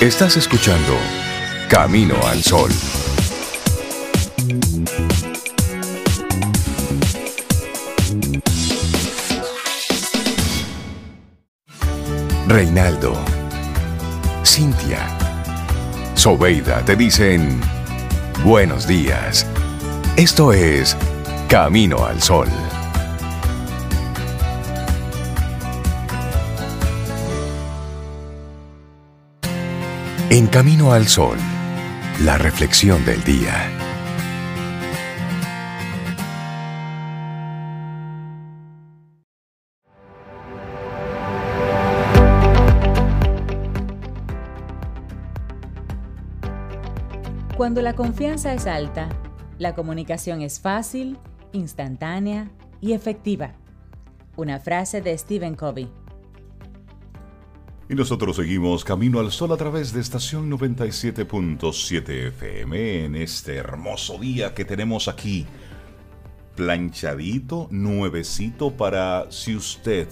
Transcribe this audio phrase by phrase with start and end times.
[0.00, 0.94] Estás escuchando
[1.70, 2.70] Camino al Sol.
[12.46, 13.14] Reinaldo,
[14.44, 15.08] Cintia,
[16.14, 17.58] Sobeida te dicen
[18.44, 19.46] buenos días.
[20.18, 20.94] Esto es
[21.48, 22.48] Camino al Sol.
[30.36, 31.38] En Camino al Sol,
[32.22, 33.70] la reflexión del día.
[47.56, 49.08] Cuando la confianza es alta,
[49.56, 51.18] la comunicación es fácil,
[51.52, 52.50] instantánea
[52.82, 53.54] y efectiva.
[54.36, 55.90] Una frase de Stephen Covey.
[57.88, 64.18] Y nosotros seguimos Camino al Sol a través de estación 97.7 FM en este hermoso
[64.18, 65.46] día que tenemos aquí.
[66.56, 70.08] Planchadito, nuevecito para si usted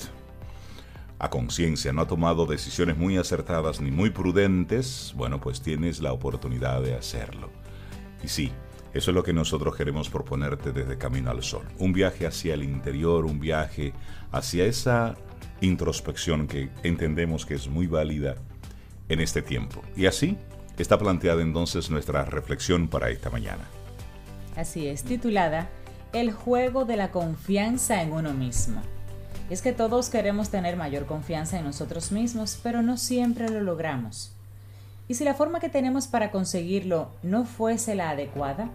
[1.18, 6.12] a conciencia no ha tomado decisiones muy acertadas ni muy prudentes, bueno, pues tienes la
[6.12, 7.50] oportunidad de hacerlo.
[8.22, 8.52] Y sí,
[8.92, 11.64] eso es lo que nosotros queremos proponerte desde Camino al Sol.
[11.78, 13.94] Un viaje hacia el interior, un viaje
[14.30, 15.16] hacia esa
[15.64, 18.36] introspección que entendemos que es muy válida
[19.08, 19.82] en este tiempo.
[19.96, 20.36] Y así
[20.78, 23.64] está planteada entonces nuestra reflexión para esta mañana.
[24.56, 25.68] Así es, titulada
[26.12, 28.80] El juego de la confianza en uno mismo.
[29.50, 34.32] Es que todos queremos tener mayor confianza en nosotros mismos, pero no siempre lo logramos.
[35.06, 38.70] ¿Y si la forma que tenemos para conseguirlo no fuese la adecuada?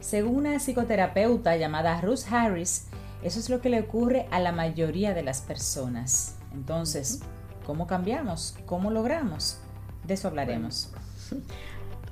[0.00, 2.86] Según una psicoterapeuta llamada Ruth Harris,
[3.22, 6.36] eso es lo que le ocurre a la mayoría de las personas.
[6.52, 7.20] Entonces,
[7.64, 8.56] ¿cómo cambiamos?
[8.66, 9.58] ¿Cómo logramos?
[10.06, 10.92] De eso hablaremos.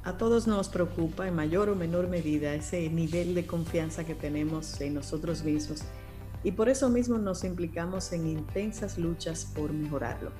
[0.05, 4.81] a todos nos preocupa en mayor o menor medida ese nivel de confianza que tenemos
[4.81, 5.82] en nosotros mismos
[6.43, 10.32] y por eso mismo nos implicamos en intensas luchas por mejorarlo.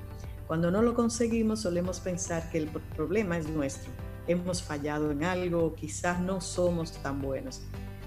[0.47, 3.91] Cuando no lo conseguimos solemos pensar que el problema es nuestro.
[4.27, 7.61] Hemos fallado en algo, quizás no somos tan buenos.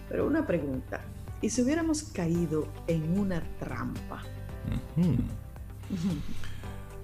[0.08, 1.02] Pero una pregunta,
[1.44, 4.22] ¿Y si hubiéramos caído en una trampa?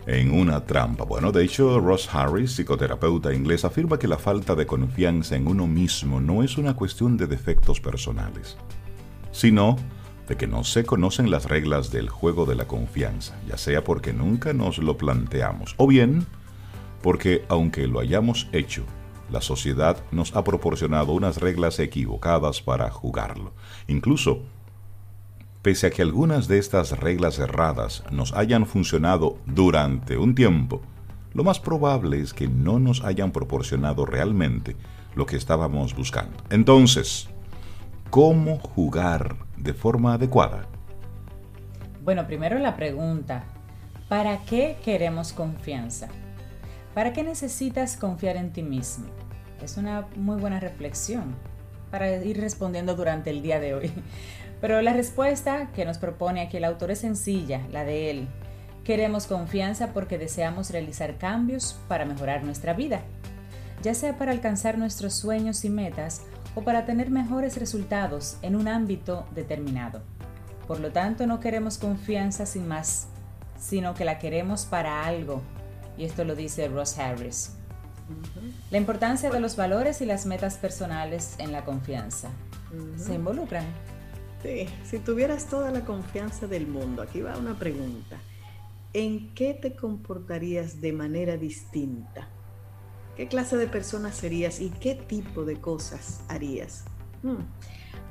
[0.06, 1.05] En una trampa.
[1.05, 5.67] Bueno, de hecho, Ross Harris, psicoterapeuta inglés, afirma que la falta de confianza en uno
[5.67, 8.56] mismo no es una cuestión de defectos personales,
[9.31, 9.77] sino
[10.27, 14.15] de que no se conocen las reglas del juego de la confianza, ya sea porque
[14.15, 16.25] nunca nos lo planteamos, o bien
[17.03, 18.87] porque aunque lo hayamos hecho,
[19.31, 23.53] la sociedad nos ha proporcionado unas reglas equivocadas para jugarlo.
[23.87, 24.43] Incluso,
[25.63, 30.83] pese a que algunas de estas reglas erradas nos hayan funcionado durante un tiempo,
[31.33, 34.77] lo más probable es que no nos hayan proporcionado realmente
[35.15, 36.37] lo que estábamos buscando.
[36.51, 37.29] Entonces,
[38.11, 40.67] ¿cómo jugar de forma adecuada?
[42.03, 43.45] Bueno, primero la pregunta,
[44.09, 46.09] ¿para qué queremos confianza?
[46.95, 49.06] ¿Para qué necesitas confiar en ti mismo?
[49.62, 51.37] Es una muy buena reflexión
[51.93, 53.93] para ir respondiendo durante el día de hoy.
[54.61, 58.29] Pero la respuesta que nos propone aquí el autor es sencilla, la de él.
[58.83, 63.03] Queremos confianza porque deseamos realizar cambios para mejorar nuestra vida,
[63.83, 66.23] ya sea para alcanzar nuestros sueños y metas
[66.56, 70.03] o para tener mejores resultados en un ámbito determinado.
[70.67, 73.06] Por lo tanto, no queremos confianza sin más,
[73.59, 75.41] sino que la queremos para algo.
[76.00, 77.56] Y esto lo dice Ross Harris.
[78.71, 82.31] La importancia de los valores y las metas personales en la confianza.
[82.97, 83.66] ¿Se involucran?
[84.43, 88.16] Sí, si tuvieras toda la confianza del mundo, aquí va una pregunta.
[88.94, 92.31] ¿En qué te comportarías de manera distinta?
[93.15, 96.84] ¿Qué clase de persona serías y qué tipo de cosas harías?
[97.22, 97.44] Hmm.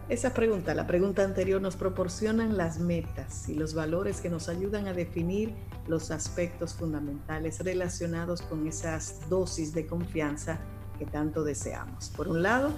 [0.10, 4.88] Esa pregunta, la pregunta anterior, nos proporcionan las metas y los valores que nos ayudan
[4.88, 5.54] a definir
[5.88, 10.58] los aspectos fundamentales relacionados con esas dosis de confianza
[10.98, 12.10] que tanto deseamos.
[12.10, 12.72] Por un lado,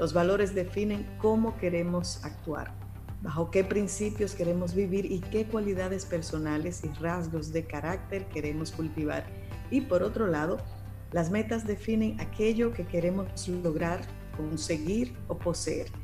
[0.00, 2.74] los valores definen cómo queremos actuar,
[3.22, 9.24] bajo qué principios queremos vivir y qué cualidades personales y rasgos de carácter queremos cultivar.
[9.70, 10.58] Y por otro lado,
[11.12, 14.00] las metas definen aquello que queremos lograr,
[14.36, 16.03] conseguir o poseer.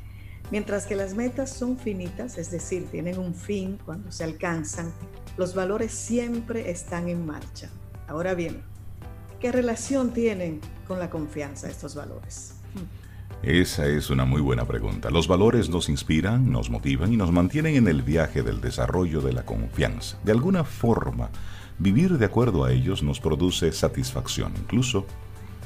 [0.51, 4.91] Mientras que las metas son finitas, es decir, tienen un fin cuando se alcanzan,
[5.37, 7.69] los valores siempre están en marcha.
[8.07, 8.61] Ahora bien,
[9.39, 12.55] ¿qué relación tienen con la confianza estos valores?
[13.41, 15.09] Esa es una muy buena pregunta.
[15.09, 19.33] Los valores nos inspiran, nos motivan y nos mantienen en el viaje del desarrollo de
[19.33, 20.19] la confianza.
[20.23, 21.31] De alguna forma,
[21.81, 25.07] Vivir de acuerdo a ellos nos produce satisfacción, incluso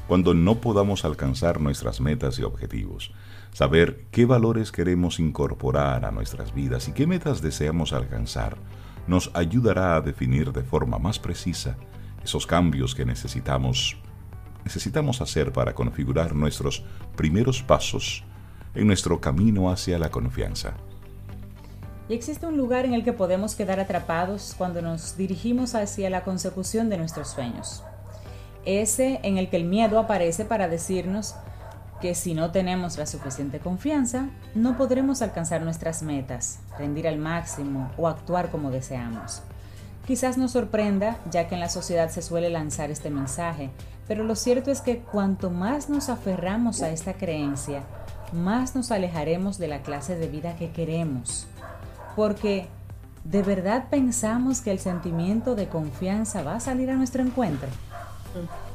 [0.07, 3.11] cuando no podamos alcanzar nuestras metas y objetivos.
[3.55, 8.57] Saber qué valores queremos incorporar a nuestras vidas y qué metas deseamos alcanzar
[9.07, 11.77] nos ayudará a definir de forma más precisa
[12.21, 13.95] esos cambios que necesitamos
[14.65, 16.83] necesitamos hacer para configurar nuestros
[17.15, 18.25] primeros pasos
[18.73, 20.73] en nuestro camino hacia la confianza.
[22.09, 26.25] Y existe un lugar en el que podemos quedar atrapados cuando nos dirigimos hacia la
[26.25, 27.85] consecución de nuestros sueños.
[28.65, 31.35] Ese en el que el miedo aparece para decirnos
[32.01, 37.91] que si no tenemos la suficiente confianza, no podremos alcanzar nuestras metas, rendir al máximo
[37.97, 39.41] o actuar como deseamos.
[40.05, 43.71] Quizás nos sorprenda, ya que en la sociedad se suele lanzar este mensaje,
[44.07, 47.83] pero lo cierto es que cuanto más nos aferramos a esta creencia,
[48.31, 51.47] más nos alejaremos de la clase de vida que queremos.
[52.15, 52.67] Porque,
[53.23, 57.69] ¿de verdad pensamos que el sentimiento de confianza va a salir a nuestro encuentro?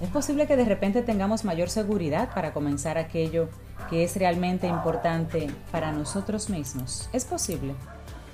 [0.01, 3.49] Es posible que de repente tengamos mayor seguridad para comenzar aquello
[3.89, 7.09] que es realmente importante para nosotros mismos.
[7.13, 7.75] ¿Es posible?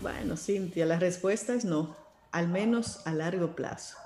[0.03, 1.97] Bueno, Cintia, la respuesta es no,
[2.33, 3.97] al menos a largo plazo.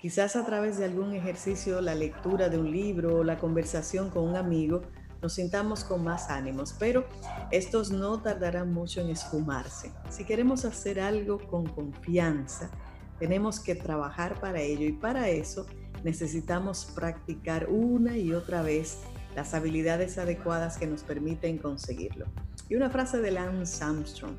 [0.00, 4.24] Quizás a través de algún ejercicio, la lectura de un libro o la conversación con
[4.24, 4.82] un amigo,
[5.20, 7.04] nos sintamos con más ánimos, pero
[7.50, 9.92] estos no tardarán mucho en esfumarse.
[10.08, 12.70] Si queremos hacer algo con confianza,
[13.18, 15.66] tenemos que trabajar para ello y para eso
[16.04, 18.98] necesitamos practicar una y otra vez
[19.34, 22.26] las habilidades adecuadas que nos permiten conseguirlo.
[22.68, 24.34] Y una frase de Lance Armstrong,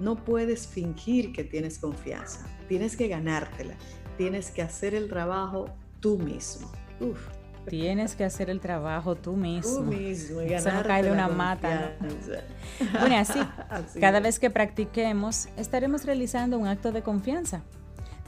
[0.00, 3.74] no puedes fingir que tienes confianza, tienes que ganártela,
[4.16, 5.66] tienes que hacer el trabajo
[6.00, 6.70] tú mismo.
[7.68, 9.76] Tienes que hacer el trabajo tú mismo.
[9.76, 11.96] Tú mismo Eso no cae de una mata.
[12.98, 13.40] Bueno, así,
[14.00, 17.62] cada vez que practiquemos, estaremos realizando un acto de confianza,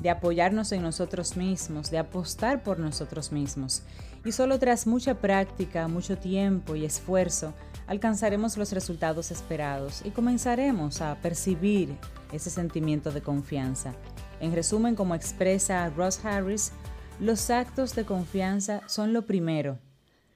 [0.00, 3.82] de apoyarnos en nosotros mismos, de apostar por nosotros mismos.
[4.24, 7.52] Y solo tras mucha práctica, mucho tiempo y esfuerzo,
[7.86, 11.94] alcanzaremos los resultados esperados y comenzaremos a percibir
[12.32, 13.94] ese sentimiento de confianza.
[14.40, 16.72] En resumen, como expresa Ross Harris,
[17.20, 19.78] los actos de confianza son lo primero.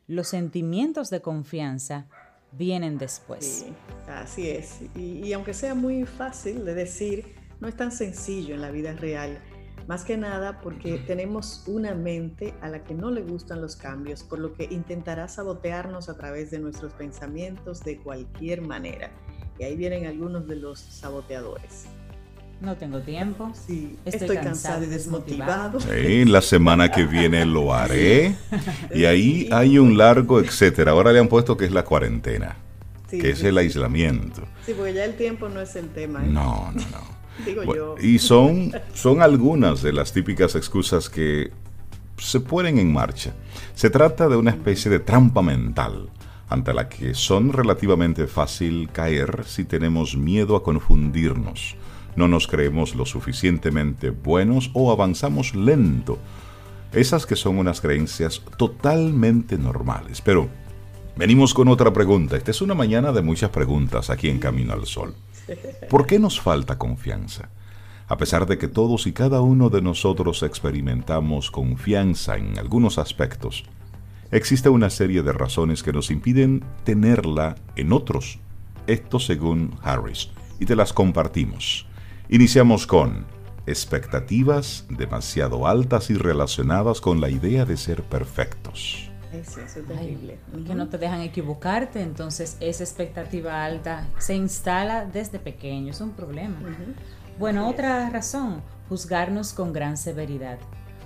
[0.06, 2.06] Los sentimientos de confianza
[2.52, 3.66] vienen después.
[4.06, 4.80] así es.
[4.94, 8.92] Y, y, aunque sea muy fácil de decir, no es tan sencillo en la vida
[8.92, 9.38] real.
[9.88, 14.22] Más que nada porque tenemos una mente a la que no le gustan los cambios,
[14.22, 19.10] por lo que intentará sabotearnos a través de nuestros pensamientos de cualquier manera.
[19.58, 21.86] Y ahí vienen algunos de los saboteadores.
[22.60, 23.50] No tengo tiempo.
[23.54, 25.80] Sí, estoy, cansado, y desmotivado.
[25.80, 28.36] Sí, la semana que viene lo haré.
[28.94, 30.90] Y ahí hay un largo etcétera.
[30.90, 32.56] Ahora le han puesto que es la cuarentena,
[33.08, 34.42] que es el aislamiento.
[34.66, 36.22] Sí, porque ya el tiempo no es el tema.
[36.22, 36.28] ¿eh?
[36.28, 37.17] No, no, no.
[37.44, 37.94] Digo yo.
[38.00, 41.50] Y son, son algunas de las típicas excusas que
[42.16, 43.34] se ponen en marcha.
[43.74, 46.10] Se trata de una especie de trampa mental
[46.48, 51.76] ante la que son relativamente fácil caer si tenemos miedo a confundirnos
[52.18, 56.18] no nos creemos lo suficientemente buenos o avanzamos lento.
[56.92, 60.20] Esas que son unas creencias totalmente normales.
[60.20, 60.48] Pero
[61.16, 62.36] venimos con otra pregunta.
[62.36, 65.14] Esta es una mañana de muchas preguntas aquí en Camino al Sol.
[65.88, 67.50] ¿Por qué nos falta confianza?
[68.08, 73.64] A pesar de que todos y cada uno de nosotros experimentamos confianza en algunos aspectos,
[74.30, 78.40] existe una serie de razones que nos impiden tenerla en otros.
[78.86, 81.86] Esto según Harris, y te las compartimos.
[82.30, 83.26] Iniciamos con
[83.66, 89.07] expectativas demasiado altas y relacionadas con la idea de ser perfectos.
[89.32, 90.38] Eso, es terrible.
[90.66, 96.12] Que no te dejan equivocarte, entonces esa expectativa alta se instala desde pequeño, es un
[96.12, 96.58] problema.
[97.38, 100.58] Bueno, otra razón, juzgarnos con gran severidad.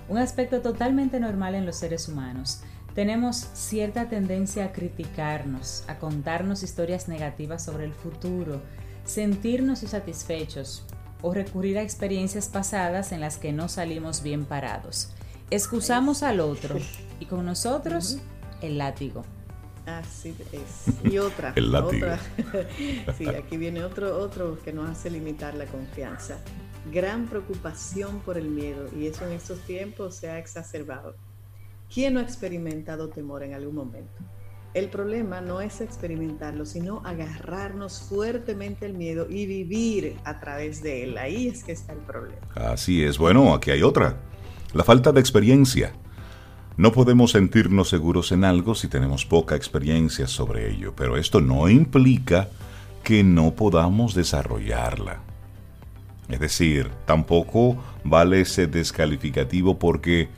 [0.09, 2.61] Un aspecto totalmente normal en los seres humanos.
[2.95, 8.61] Tenemos cierta tendencia a criticarnos, a contarnos historias negativas sobre el futuro,
[9.05, 10.85] sentirnos insatisfechos,
[11.23, 15.09] o recurrir a experiencias pasadas en las que no salimos bien parados.
[15.49, 16.75] Excusamos al otro
[17.19, 18.17] y con nosotros
[18.61, 19.23] el látigo.
[19.85, 21.11] Así es.
[21.11, 21.53] Y otra.
[21.55, 22.07] el látigo.
[23.17, 26.37] sí, aquí viene otro, otro que nos hace limitar la confianza.
[26.91, 31.15] Gran preocupación por el miedo y eso en estos tiempos se ha exacerbado.
[31.93, 34.13] ¿Quién no ha experimentado temor en algún momento?
[34.73, 41.03] El problema no es experimentarlo, sino agarrarnos fuertemente al miedo y vivir a través de
[41.03, 41.17] él.
[41.19, 42.41] Ahí es que está el problema.
[42.55, 43.19] Así es.
[43.19, 44.17] Bueno, aquí hay otra.
[44.73, 45.93] La falta de experiencia.
[46.77, 51.69] No podemos sentirnos seguros en algo si tenemos poca experiencia sobre ello, pero esto no
[51.69, 52.49] implica
[53.03, 55.19] que no podamos desarrollarla.
[56.27, 60.29] Es decir, tampoco vale ese descalificativo porque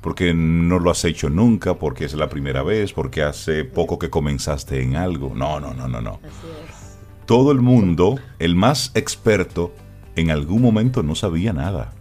[0.00, 4.10] porque no lo has hecho nunca, porque es la primera vez, porque hace poco que
[4.10, 5.32] comenzaste en algo.
[5.34, 6.20] No, no, no, no, no.
[6.22, 6.98] Así es.
[7.24, 9.72] Todo el mundo, el más experto,
[10.14, 11.94] en algún momento no sabía nada.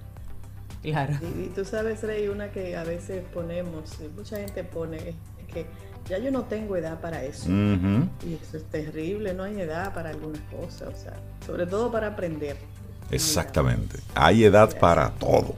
[0.83, 1.13] Claro.
[1.39, 5.15] Y, tú sabes, Rey, una que a veces ponemos, mucha gente pone,
[5.51, 5.65] que
[6.09, 7.49] ya yo no tengo edad para eso.
[7.49, 11.13] Y eso es terrible, no hay edad para algunas cosas, o sea,
[11.45, 12.57] sobre todo para aprender.
[13.11, 15.55] Exactamente, hay edad para todo.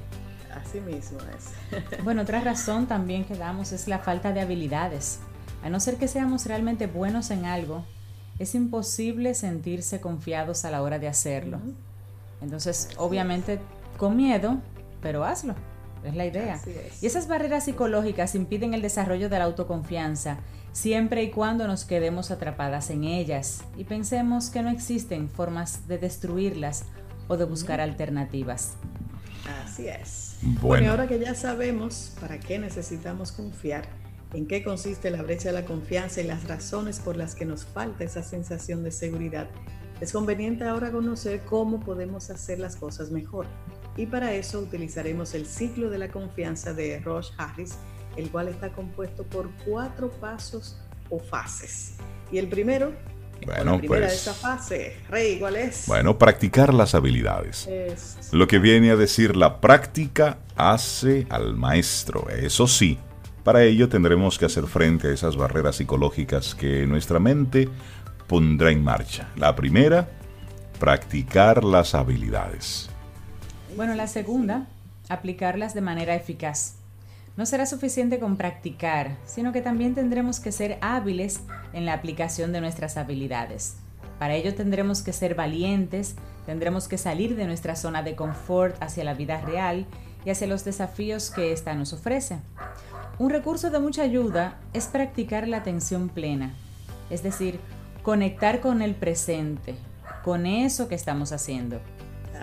[0.54, 2.04] Así mismo es.
[2.04, 5.20] bueno, otra razón también que damos es la falta de habilidades.
[5.64, 7.84] A no ser que seamos realmente buenos en algo,
[8.38, 11.60] es imposible sentirse confiados a la hora de hacerlo.
[12.42, 13.60] Entonces, obviamente,
[13.98, 14.60] con miedo,
[15.06, 15.54] pero hazlo.
[16.04, 16.60] Es la idea.
[17.00, 20.40] Y esas barreras psicológicas impiden el desarrollo de la autoconfianza
[20.72, 26.00] siempre y cuando nos quedemos atrapadas en ellas y pensemos que no existen formas de
[26.00, 26.86] destruirlas
[27.28, 28.78] o de buscar alternativas.
[29.64, 30.38] Así es.
[30.42, 30.90] Bueno.
[30.90, 33.86] ahora que ya sabemos para qué necesitamos confiar,
[34.34, 37.64] en qué consiste la brecha de la confianza y las razones por las que nos
[37.64, 39.48] falta esa sensación de seguridad,
[40.02, 43.46] es conveniente ahora conocer cómo podemos hacer las cosas mejor
[43.98, 47.78] y para eso utilizaremos el ciclo de la confianza de Roche Harris,
[48.18, 50.78] el cual está compuesto por cuatro pasos
[51.10, 51.96] o fases.
[52.32, 52.94] Y el primero,
[53.46, 55.86] bueno, la primera de pues esa fase, Rey, ¿cuál es?
[55.88, 57.70] Bueno, practicar las habilidades.
[58.32, 62.98] Lo que viene a decir la práctica hace al maestro, eso sí.
[63.44, 67.70] Para ello tendremos que hacer frente a esas barreras psicológicas que nuestra mente
[68.28, 69.30] pondrá en marcha.
[69.36, 70.10] La primera,
[70.80, 72.90] practicar las habilidades.
[73.76, 74.68] Bueno, la segunda,
[75.10, 76.76] aplicarlas de manera eficaz.
[77.36, 81.42] No será suficiente con practicar, sino que también tendremos que ser hábiles
[81.74, 83.76] en la aplicación de nuestras habilidades.
[84.18, 86.16] Para ello tendremos que ser valientes,
[86.46, 89.86] tendremos que salir de nuestra zona de confort hacia la vida real
[90.24, 92.38] y hacia los desafíos que ésta nos ofrece.
[93.20, 96.54] Un recurso de mucha ayuda es practicar la atención plena,
[97.10, 97.60] es decir,
[98.04, 99.76] conectar con el presente,
[100.24, 101.82] con eso que estamos haciendo.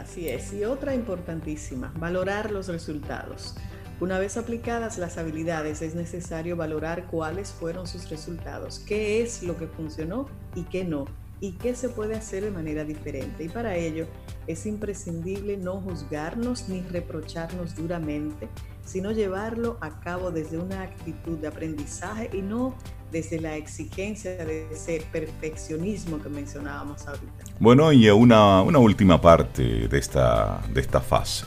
[0.02, 0.52] Así es.
[0.52, 3.54] Y otra importantísima, valorar los resultados.
[4.00, 9.56] Una vez aplicadas las habilidades, es necesario valorar cuáles fueron sus resultados, qué es lo
[9.56, 11.04] que funcionó y qué no,
[11.38, 13.44] y qué se puede hacer de manera diferente.
[13.44, 14.08] Y para ello
[14.48, 18.48] es imprescindible no juzgarnos ni reprocharnos duramente,
[18.84, 22.74] sino llevarlo a cabo desde una actitud de aprendizaje y no
[23.12, 27.44] desde la exigencia de ese perfeccionismo que mencionábamos ahorita.
[27.60, 31.44] Bueno, y una, una última parte de esta, de esta fase,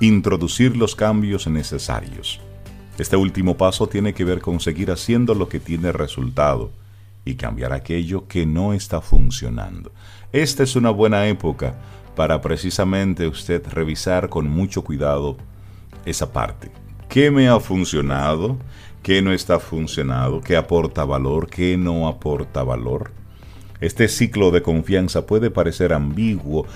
[0.00, 2.40] introducir los cambios necesarios.
[2.98, 6.70] Este último paso tiene que ver con seguir haciendo lo que tiene resultado
[7.24, 9.92] y cambiar aquello que no está funcionando.
[10.32, 11.76] Esta es una buena época
[12.16, 15.36] para precisamente usted revisar con mucho cuidado
[16.04, 16.70] esa parte.
[17.08, 18.58] ¿Qué me ha funcionado?
[19.04, 23.12] Qué no está funcionando, qué aporta valor, qué no aporta valor.
[23.82, 26.66] Este ciclo de confianza puede parecer ambiguo,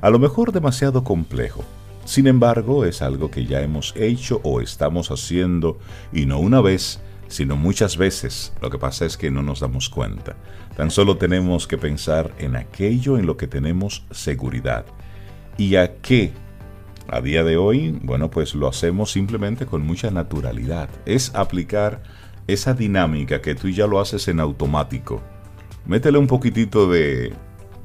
[0.00, 1.62] a lo mejor demasiado complejo.
[2.04, 5.78] Sin embargo, es algo que ya hemos hecho o estamos haciendo,
[6.12, 8.52] y no una vez, sino muchas veces.
[8.60, 10.34] Lo que pasa es que no nos damos cuenta.
[10.76, 14.86] Tan solo tenemos que pensar en aquello en lo que tenemos seguridad.
[15.56, 16.32] ¿Y a qué
[17.08, 20.88] a día de hoy, bueno, pues lo hacemos simplemente con mucha naturalidad.
[21.04, 22.02] Es aplicar
[22.46, 25.20] esa dinámica que tú ya lo haces en automático.
[25.86, 27.32] Métele un poquitito de,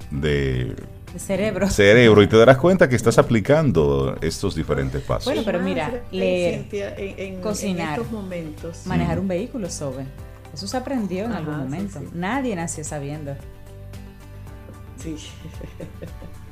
[0.09, 0.75] de
[1.17, 1.69] cerebro.
[1.69, 5.25] Cerebro y te darás cuenta que estás aplicando estos diferentes pasos.
[5.25, 8.85] Bueno, pero mira, leer, cocinar, momentos.
[8.85, 10.05] manejar un vehículo, sobre.
[10.53, 12.01] Eso se aprendió en algún momento.
[12.13, 13.35] Nadie nació sabiendo.
[14.97, 15.15] Sí.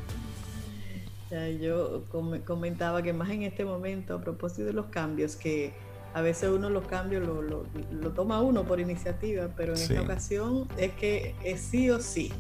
[1.60, 2.04] yo
[2.46, 5.74] comentaba que más en este momento, a propósito de los cambios, que
[6.14, 10.68] a veces uno los cambios lo, lo, toma uno por iniciativa, pero en esta ocasión
[10.78, 12.32] es que es sí o sí.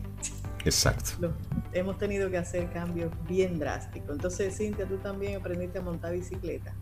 [0.65, 1.33] Exacto.
[1.71, 4.11] hemos tenido que hacer cambios bien drásticos.
[4.11, 6.73] Entonces, Cintia, tú también aprendiste a montar bicicleta.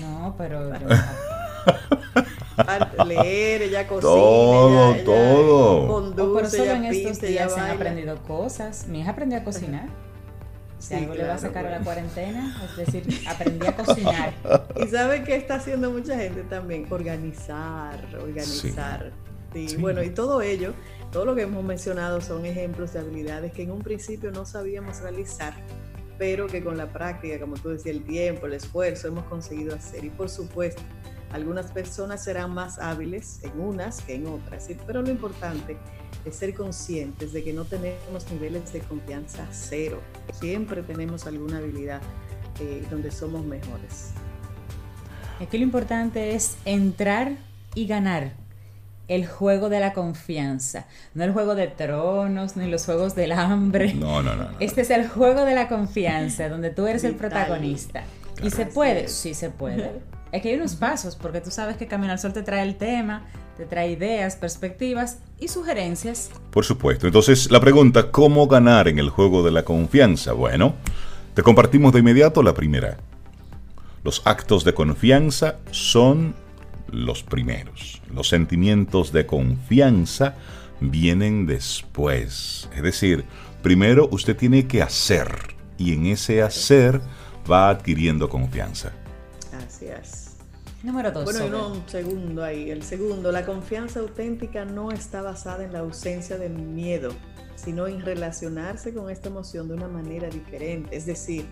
[0.00, 0.72] No, pero...
[3.06, 4.10] leer, ella cocina.
[4.10, 5.86] Todo, todo.
[5.86, 8.88] Conduce, por eso en estos días se han aprendido cosas.
[8.88, 10.07] Mi hija aprendió a cocinar.
[10.78, 14.32] Si algo le va a sacar a la cuarentena, es decir, aprendí a cocinar.
[14.82, 19.10] Y sabe qué está haciendo mucha gente también, organizar, organizar.
[19.54, 20.72] Y bueno, y todo ello,
[21.10, 25.00] todo lo que hemos mencionado son ejemplos de habilidades que en un principio no sabíamos
[25.00, 25.52] realizar,
[26.16, 30.04] pero que con la práctica, como tú decías, el tiempo, el esfuerzo, hemos conseguido hacer.
[30.04, 30.82] Y por supuesto,
[31.32, 35.76] Algunas personas serán más hábiles en unas que en otras, pero lo importante
[36.07, 40.00] es ser conscientes de que no tenemos niveles de confianza cero.
[40.40, 42.00] Siempre tenemos alguna habilidad
[42.60, 44.10] eh, donde somos mejores.
[45.40, 47.36] Aquí lo importante es entrar
[47.74, 48.32] y ganar
[49.06, 53.94] el juego de la confianza, no el juego de tronos ni los juegos del hambre.
[53.94, 54.50] No, no, no.
[54.60, 58.04] Este es el juego de la confianza, donde tú eres el protagonista.
[58.42, 59.08] ¿Y se puede?
[59.08, 59.92] Sí, se puede.
[60.30, 62.76] Es que hay unos pasos, porque tú sabes que Camino al Sol te trae el
[62.76, 63.24] tema,
[63.56, 66.30] te trae ideas, perspectivas y sugerencias.
[66.50, 67.06] Por supuesto.
[67.06, 70.32] Entonces, la pregunta, ¿cómo ganar en el juego de la confianza?
[70.32, 70.74] Bueno,
[71.34, 72.98] te compartimos de inmediato la primera.
[74.04, 76.34] Los actos de confianza son
[76.90, 78.02] los primeros.
[78.14, 80.34] Los sentimientos de confianza
[80.80, 82.68] vienen después.
[82.74, 83.24] Es decir,
[83.62, 85.28] primero usted tiene que hacer
[85.78, 87.00] y en ese hacer
[87.50, 88.92] va adquiriendo confianza.
[90.82, 91.24] Número dos.
[91.24, 92.70] Bueno, no, un segundo ahí.
[92.70, 97.10] El segundo, la confianza auténtica no está basada en la ausencia de miedo,
[97.56, 100.96] sino en relacionarse con esta emoción de una manera diferente.
[100.96, 101.46] Es decir,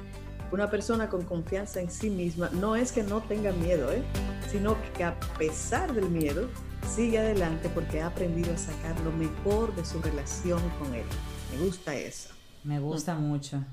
[0.52, 4.02] una persona con confianza en sí misma no es que no tenga miedo, ¿eh?
[4.50, 6.48] sino que a pesar del miedo
[6.88, 11.04] sigue adelante porque ha aprendido a sacar lo mejor de su relación con él.
[11.52, 12.30] Me gusta eso.
[12.62, 13.64] Me gusta mucho.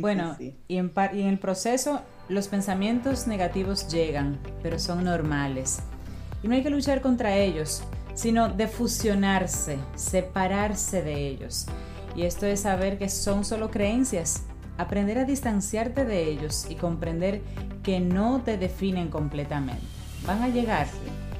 [0.00, 5.80] Bueno, Y, en y en el proceso los pensamientos negativos llegan, pero son normales.
[6.42, 7.82] Y no hay que luchar contra ellos,
[8.14, 11.66] sino de fusionarse, separarse de ellos.
[12.16, 14.44] Y esto es saber que son solo creencias
[14.78, 17.42] aprender a distanciarte de ellos y comprender
[17.82, 19.82] que no te definen completamente.
[20.26, 20.86] Van a llegar,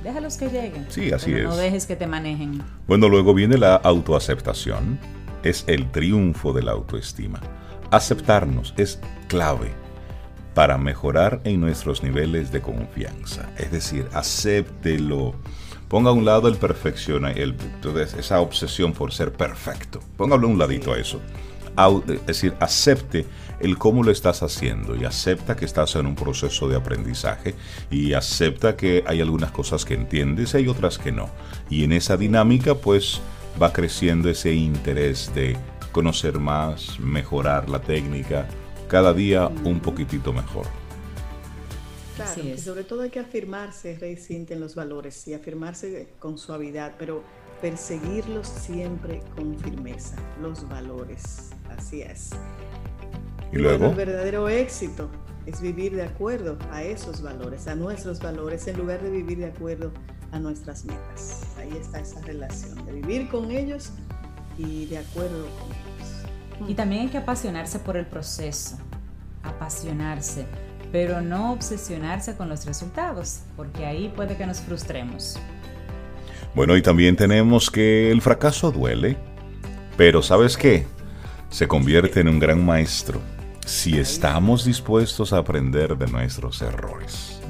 [0.03, 0.87] déjalos que lleguen.
[0.89, 1.45] Sí, así es.
[1.45, 2.63] No dejes que te manejen.
[2.87, 4.99] Bueno, luego viene la autoaceptación.
[5.43, 7.41] Es el triunfo de la autoestima.
[7.93, 9.73] Aceptarnos es clave
[10.55, 13.49] para mejorar en nuestros niveles de confianza.
[13.57, 15.35] Es decir, acéptelo.
[15.89, 17.55] Ponga a un lado el perfección, el,
[18.19, 20.01] esa obsesión por ser perfecto.
[20.17, 21.21] Póngalo a un ladito a eso
[22.07, 23.27] es decir, acepte
[23.61, 27.55] el cómo lo estás haciendo y acepta que estás en un proceso de aprendizaje
[27.91, 31.31] y acepta que hay algunas cosas que entiendes y hay otras que no.
[31.71, 33.21] Y en esa dinámica pues
[33.61, 35.57] va creciendo ese interés de
[35.93, 38.49] conocer más, mejorar la técnica,
[38.89, 40.67] cada día un poquitito mejor.
[42.17, 46.95] Claro, y sobre todo hay que afirmarse, Rey en los valores y afirmarse con suavidad,
[46.99, 47.23] pero
[47.61, 51.51] perseguirlos siempre con firmeza, los valores.
[51.71, 52.31] Así es.
[53.53, 53.87] Y luego.
[53.87, 55.09] el verdadero éxito
[55.47, 59.47] es vivir de acuerdo a esos valores, a nuestros valores, en lugar de vivir de
[59.47, 59.93] acuerdo
[60.33, 61.43] a nuestras metas.
[61.59, 63.93] Ahí está esa relación, de vivir con ellos
[64.59, 66.69] y de acuerdo con ellos.
[66.71, 68.77] Y también hay que apasionarse por el proceso,
[69.43, 70.47] apasionarse,
[70.93, 75.39] pero no obsesionarse con los resultados, porque ahí puede que nos frustremos.
[76.55, 79.17] Bueno, y también tenemos que el fracaso duele,
[79.97, 80.87] pero ¿sabes qué?
[81.53, 83.21] se convierte en un gran maestro
[83.67, 87.41] si estamos dispuestos a aprender de nuestros errores.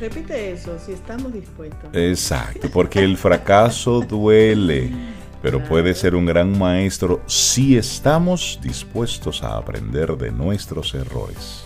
[0.00, 1.90] Repite eso, si estamos dispuestos.
[1.92, 4.90] Exacto, porque el fracaso duele,
[5.42, 11.64] pero puede ser un gran maestro si estamos dispuestos a aprender de nuestros errores.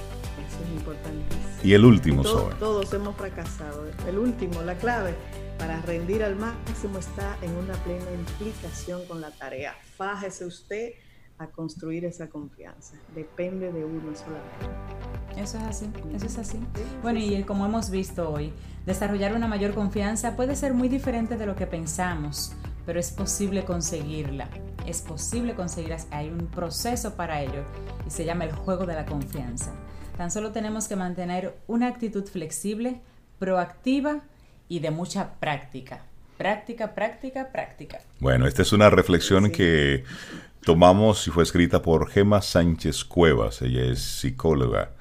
[0.48, 1.60] Eso es importantísimo.
[1.62, 3.84] Y el último, todos, todos hemos fracasado.
[4.08, 5.14] El último, la clave
[5.58, 9.74] para rendir al máximo está en una plena implicación con la tarea.
[9.96, 10.92] Fájese usted
[11.38, 12.94] a construir esa confianza.
[13.14, 15.40] Depende de uno solamente.
[15.40, 16.58] Eso es así, eso es así.
[17.02, 18.52] Bueno, y como hemos visto hoy,
[18.86, 22.52] desarrollar una mayor confianza puede ser muy diferente de lo que pensamos,
[22.86, 24.48] pero es posible conseguirla.
[24.86, 25.98] Es posible conseguirla.
[26.12, 27.64] Hay un proceso para ello
[28.06, 29.74] y se llama el juego de la confianza.
[30.16, 33.00] Tan solo tenemos que mantener una actitud flexible,
[33.38, 34.22] proactiva
[34.68, 36.04] y de mucha práctica.
[36.38, 38.00] Práctica, práctica, práctica.
[38.20, 40.04] Bueno, esta es una reflexión que
[40.64, 44.95] tomamos y fue escrita por Gema Sánchez Cuevas, ella es psicóloga.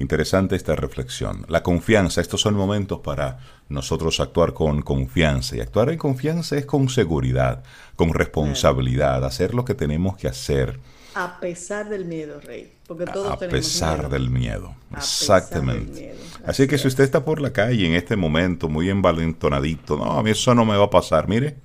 [0.00, 1.44] Interesante esta reflexión.
[1.48, 5.56] La confianza, estos son momentos para nosotros actuar con confianza.
[5.56, 7.62] Y actuar en confianza es con seguridad,
[7.96, 10.80] con responsabilidad, hacer lo que tenemos que hacer.
[11.14, 12.72] A pesar del miedo, Rey.
[12.86, 14.74] Porque todos a pesar del miedo.
[14.96, 16.14] Exactamente.
[16.46, 20.22] Así, que si usted está por la calle en este momento muy envalentonadito, no, a
[20.22, 21.56] mí eso no me va a pasar, mire,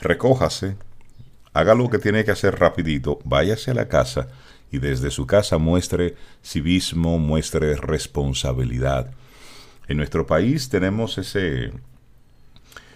[0.00, 0.74] recójase,
[1.52, 4.26] haga lo que tiene que hacer rapidito, váyase a la casa
[4.70, 9.10] y desde su casa muestre civismo, muestre responsabilidad.
[9.88, 11.72] En nuestro país tenemos ese,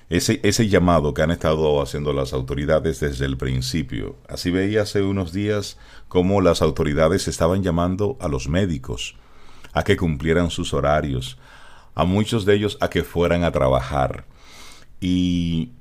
[0.09, 4.17] ese, ese llamado que han estado haciendo las autoridades desde el principio.
[4.29, 9.17] Así veía hace unos días cómo las autoridades estaban llamando a los médicos
[9.73, 11.37] a que cumplieran sus horarios,
[11.95, 14.25] a muchos de ellos a que fueran a trabajar.
[15.01, 15.73] Y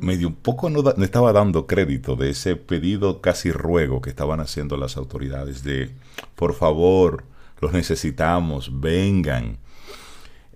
[0.00, 4.40] medio un poco no, no, estaba dando crédito de ese pedido casi ruego que estaban
[4.40, 5.90] haciendo las autoridades de,
[6.34, 7.24] por favor,
[7.60, 9.58] los necesitamos, vengan.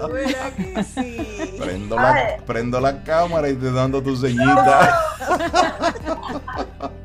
[0.00, 1.56] no, verás que sí.
[1.58, 4.98] Prendo la, prendo la cámara y te dando tu ceñita.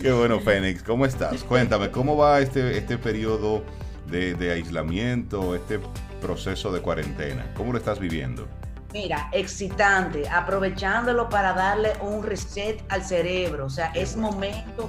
[0.00, 0.82] Qué bueno, Fénix.
[0.82, 1.42] ¿Cómo estás?
[1.44, 3.62] Cuéntame, ¿cómo va este, este periodo
[4.10, 5.80] de, de, aislamiento, este
[6.20, 7.52] proceso de cuarentena?
[7.54, 8.46] ¿Cómo lo estás viviendo?
[8.92, 13.66] Mira, excitante, aprovechándolo para darle un reset al cerebro.
[13.66, 14.88] O sea, es momento,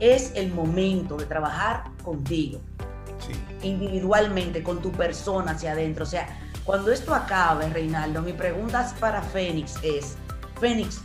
[0.00, 2.60] es el momento de trabajar contigo.
[3.26, 3.32] Sí.
[3.66, 6.04] Individualmente, con tu persona hacia adentro.
[6.04, 6.28] O sea,
[6.64, 10.16] cuando esto acabe, Reinaldo, mi pregunta para Fénix es,
[10.60, 11.00] Fénix,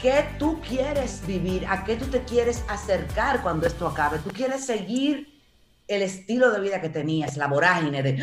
[0.00, 1.66] ¿Qué tú quieres vivir?
[1.68, 4.18] ¿A qué tú te quieres acercar cuando esto acabe?
[4.18, 5.26] ¿Tú quieres seguir
[5.88, 8.22] el estilo de vida que tenías, la vorágine de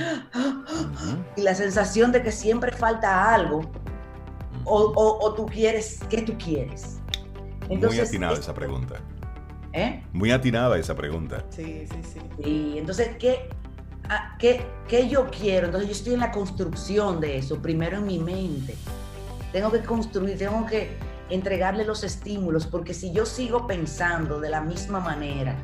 [1.35, 3.61] y la sensación de que siempre falta algo?
[4.65, 6.99] O, o, o tú quieres, ¿qué tú quieres?
[7.69, 8.95] Entonces, Muy atinada esa pregunta.
[9.73, 10.03] ¿Eh?
[10.13, 11.43] Muy atinada esa pregunta.
[11.49, 12.19] Sí, sí, sí.
[12.47, 13.49] Y entonces, ¿qué,
[14.07, 15.65] a, ¿qué, ¿qué yo quiero?
[15.65, 18.75] Entonces yo estoy en la construcción de eso, primero en mi mente.
[19.51, 20.95] Tengo que construir, tengo que
[21.29, 25.55] entregarle los estímulos, porque si yo sigo pensando de la misma manera,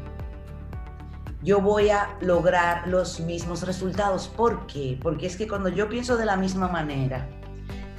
[1.41, 4.28] yo voy a lograr los mismos resultados.
[4.28, 5.00] ¿Por qué?
[5.02, 7.28] Porque es que cuando yo pienso de la misma manera,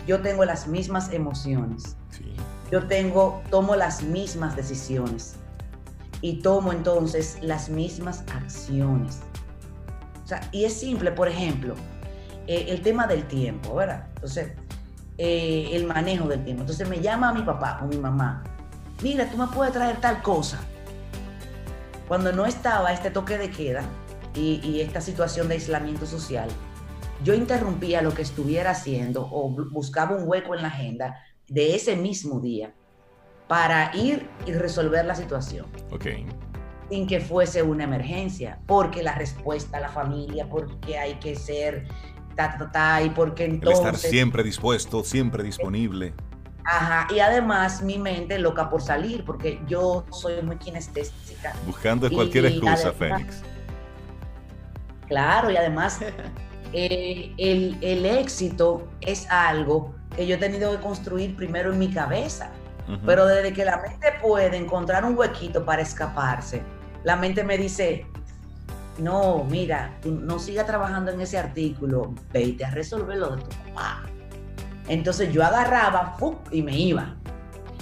[0.06, 1.96] yo tengo las mismas emociones.
[2.10, 2.34] Sí.
[2.70, 5.36] Yo tengo, tomo las mismas decisiones
[6.20, 9.20] y tomo entonces las mismas acciones.
[10.24, 11.74] O sea, y es simple, por ejemplo,
[12.46, 14.06] eh, el tema del tiempo, ¿verdad?
[14.16, 14.52] Entonces,
[15.22, 16.62] eh, el manejo del tiempo.
[16.62, 18.42] Entonces me llama a mi papá o mi mamá,
[19.02, 20.58] mira, tú me puedes traer tal cosa.
[22.08, 23.82] Cuando no estaba este toque de queda
[24.34, 26.48] y, y esta situación de aislamiento social,
[27.22, 31.96] yo interrumpía lo que estuviera haciendo o buscaba un hueco en la agenda de ese
[31.96, 32.72] mismo día
[33.46, 35.66] para ir y resolver la situación.
[35.90, 36.06] Ok.
[36.88, 41.84] Sin que fuese una emergencia, porque la respuesta a la familia, porque hay que ser
[42.48, 43.80] ta, ta, ta, y porque entonces...
[43.80, 46.14] El estar siempre dispuesto, siempre disponible.
[46.64, 51.54] Ajá, y además mi mente loca por salir, porque yo soy muy kinestésica.
[51.66, 53.42] Buscando cualquier excusa, Fénix.
[55.08, 56.00] Claro, y además
[56.72, 61.90] eh, el, el éxito es algo que yo he tenido que construir primero en mi
[61.90, 62.50] cabeza.
[63.06, 66.60] Pero desde que la mente puede encontrar un huequito para escaparse,
[67.04, 68.04] la mente me dice,
[68.98, 73.48] no, mira, tú no sigas trabajando en ese artículo, vete a resolver lo de tu
[73.48, 74.02] papá.
[74.88, 76.36] Entonces yo agarraba ¡fuc!
[76.50, 77.16] y me iba.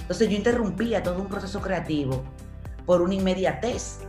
[0.01, 2.23] Entonces yo interrumpía todo un proceso creativo
[2.87, 4.01] por una inmediatez.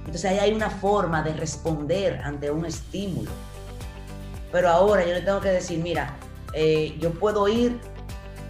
[0.00, 3.30] Entonces ahí hay una forma de responder ante un estímulo.
[4.52, 6.14] Pero ahora yo le tengo que decir, mira,
[6.52, 7.80] eh, yo puedo ir,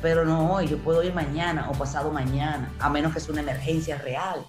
[0.02, 3.40] pero no hoy, yo puedo ir mañana o pasado mañana, a menos que sea una
[3.40, 4.44] emergencia real.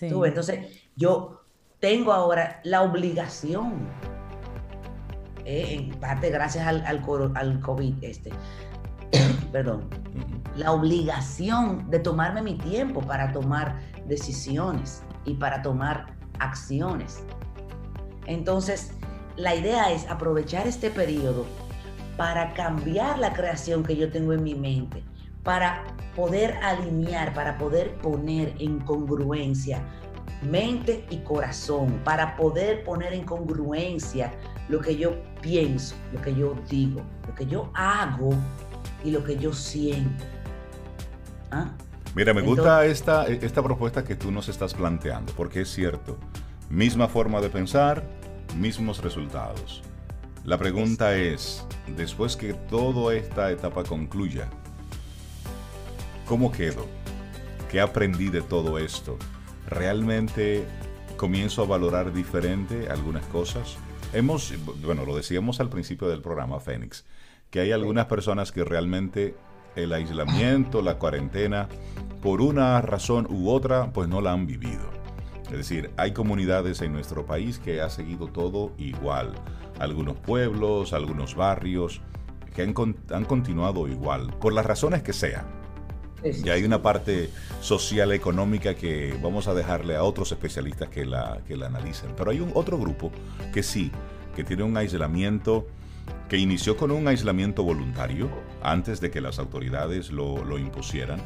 [0.00, 1.39] Entonces, yo
[1.80, 3.88] tengo ahora la obligación,
[5.44, 7.02] eh, en parte gracias al, al,
[7.34, 8.30] al COVID, este,
[9.52, 9.88] perdón,
[10.56, 17.24] la obligación de tomarme mi tiempo para tomar decisiones y para tomar acciones.
[18.26, 18.92] Entonces,
[19.36, 21.46] la idea es aprovechar este periodo
[22.18, 25.02] para cambiar la creación que yo tengo en mi mente,
[25.42, 29.82] para poder alinear, para poder poner en congruencia
[30.42, 34.32] mente y corazón, para poder poner en congruencia
[34.68, 38.30] lo que yo pienso, lo que yo digo, lo que yo hago
[39.04, 40.24] y lo que yo siento.
[41.50, 41.72] ¿Ah?
[42.14, 46.18] Mira, me gusta esta, esta propuesta que tú nos estás planteando, porque es cierto,
[46.68, 48.04] misma forma de pensar,
[48.56, 49.82] mismos resultados.
[50.44, 51.64] La pregunta es,
[51.96, 54.48] después que toda esta etapa concluya,
[56.26, 56.86] ¿cómo quedo?
[57.70, 59.18] ¿Qué aprendí de todo esto?
[59.68, 60.64] ¿Realmente
[61.16, 63.76] comienzo a valorar diferente algunas cosas?
[64.12, 67.04] Hemos, bueno, lo decíamos al principio del programa, Fénix,
[67.50, 69.34] que hay algunas personas que realmente
[69.76, 71.68] el aislamiento, la cuarentena,
[72.22, 74.90] por una razón u otra, pues no la han vivido.
[75.44, 79.34] Es decir, hay comunidades en nuestro país que ha seguido todo igual.
[79.78, 82.00] Algunos pueblos, algunos barrios
[82.54, 82.74] que han,
[83.12, 85.12] han continuado igual, por las razones que
[86.22, 86.46] sean.
[86.46, 87.30] Y hay una parte
[87.60, 92.10] social, económica que vamos a dejarle a otros especialistas que la, que la analicen.
[92.16, 93.10] Pero hay un otro grupo
[93.52, 93.90] que sí,
[94.34, 95.66] que tiene un aislamiento
[96.28, 98.30] que inició con un aislamiento voluntario
[98.62, 101.20] antes de que las autoridades lo, lo impusieran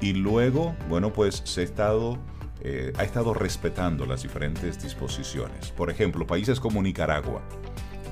[0.00, 2.18] y luego, bueno, pues se ha estado
[2.62, 5.70] eh, ha estado respetando las diferentes disposiciones.
[5.70, 7.40] Por ejemplo, países como Nicaragua,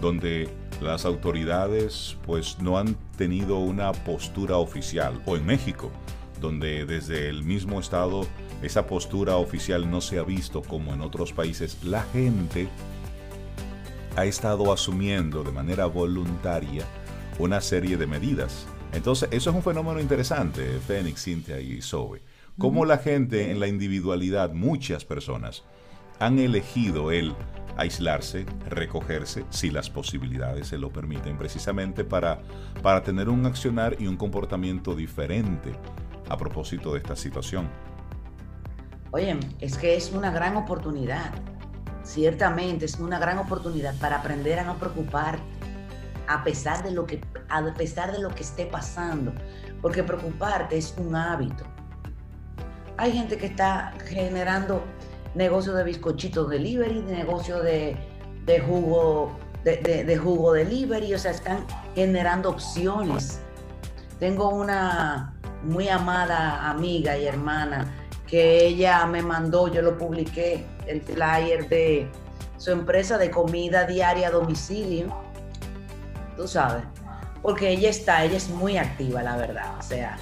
[0.01, 0.48] donde
[0.81, 5.90] las autoridades pues no han tenido una postura oficial, o en México,
[6.40, 8.27] donde desde el mismo estado
[8.62, 12.68] esa postura oficial no se ha visto como en otros países, la gente
[14.16, 16.85] ha estado asumiendo de manera voluntaria
[17.38, 18.66] una serie de medidas.
[18.92, 22.20] Entonces, eso es un fenómeno interesante, Fénix, Cintia y Zoe
[22.59, 25.62] cómo la gente en la individualidad, muchas personas,
[26.18, 27.35] han elegido el
[27.77, 32.40] aislarse, recogerse, si las posibilidades se lo permiten, precisamente para,
[32.83, 35.72] para tener un accionar y un comportamiento diferente
[36.29, 37.69] a propósito de esta situación.
[39.11, 41.33] Oye, es que es una gran oportunidad,
[42.05, 45.43] ciertamente es una gran oportunidad para aprender a no preocuparte,
[46.27, 49.33] a pesar de lo que, a pesar de lo que esté pasando,
[49.81, 51.64] porque preocuparte es un hábito
[52.99, 54.83] hay gente que está generando
[55.35, 57.97] negocio de bizcochitos delivery, negocio de,
[58.45, 61.64] de jugo, de, jugo delivery, o sea, están
[61.95, 63.41] generando opciones.
[64.18, 67.92] Tengo una muy amada amiga y hermana
[68.26, 72.09] que ella me mandó, yo lo publiqué, el flyer de
[72.59, 75.14] su empresa de comida diaria a domicilio.
[76.37, 76.85] Tú sabes,
[77.42, 79.76] porque ella está, ella es muy activa, la verdad.
[79.78, 80.18] O sea,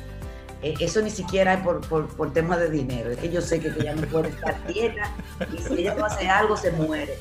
[0.62, 3.68] eh, eso ni siquiera es por, por, tema de dinero, es que yo sé que
[3.68, 5.10] ella no puede estar dieta
[5.52, 7.18] y si ella no hace algo se muere.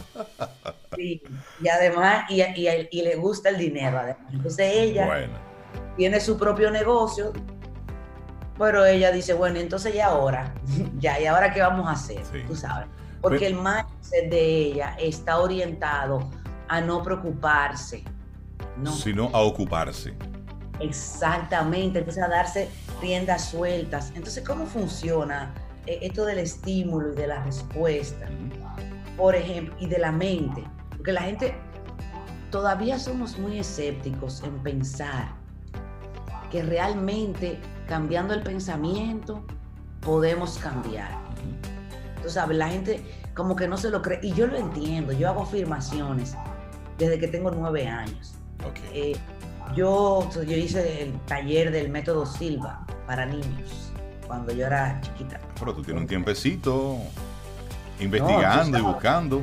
[0.98, 1.22] y
[1.68, 4.34] además, y, y, le gusta el dinero además.
[4.34, 5.28] Entonces ella
[5.96, 7.32] tiene su propio negocio,
[8.58, 10.54] pero ella dice, bueno, entonces ya ahora,
[11.00, 12.22] ya, ¿y ahora qué vamos a hacer?
[12.48, 12.88] Tú sabes.
[13.22, 16.30] Porque el mindset de ella está orientado
[16.68, 18.04] a no preocuparse.
[18.78, 18.92] No.
[18.92, 20.14] Sino a ocuparse.
[20.80, 22.70] Exactamente, entonces a darse
[23.02, 24.12] riendas sueltas.
[24.16, 25.54] Entonces, ¿cómo funciona
[25.88, 28.28] eh, esto del estímulo y de la respuesta?
[29.18, 30.64] Por ejemplo, y de la mente.
[30.90, 31.56] Porque la gente
[32.52, 35.45] todavía somos muy escépticos en pensar
[36.50, 39.44] que realmente cambiando el pensamiento
[40.02, 41.12] podemos cambiar.
[42.26, 43.04] Sabes, la gente
[43.36, 44.20] como que no se lo cree.
[44.24, 46.36] Y yo lo entiendo, yo hago afirmaciones
[46.98, 48.36] desde que tengo nueve años.
[48.68, 49.12] Okay.
[49.12, 49.18] Eh,
[49.76, 53.92] yo, yo hice el taller del método Silva para niños
[54.26, 55.40] cuando yo era chiquita.
[55.60, 56.98] Pero tú tienes un tiempecito
[58.00, 59.42] investigando y buscando.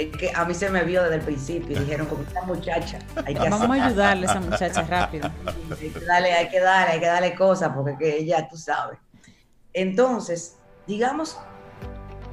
[0.00, 2.98] Es que a mí se me vio desde el principio y dijeron, como esta muchacha,
[3.24, 5.30] hay que Vamos a ayudarle a esa muchacha rápido.
[5.70, 8.98] Hay que darle, hay que darle, hay que darle cosas porque que ella, tú sabes.
[9.74, 11.38] Entonces, digamos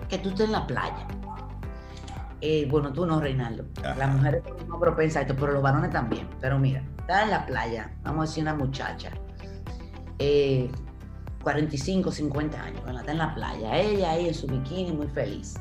[0.07, 1.07] que tú estés en la playa
[2.41, 3.65] eh, bueno, tú no, Reinaldo.
[3.81, 6.27] Las mujeres son más propensas a esto, pero los varones también.
[6.39, 9.11] Pero mira, está en la playa, vamos a decir una muchacha,
[11.43, 15.55] 45, eh, 50 años, está en la playa, ella ahí en su bikini muy feliz.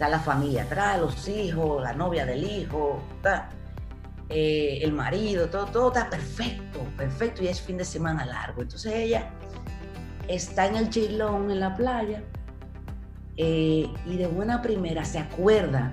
[0.00, 3.02] Está la familia atrás, los hijos, la novia del hijo,
[4.30, 8.62] eh, el marido, todo, todo está perfecto, perfecto y es fin de semana largo.
[8.62, 9.28] Entonces ella
[10.26, 12.22] está en el chilón en la playa
[13.36, 15.92] eh, y de buena primera se acuerda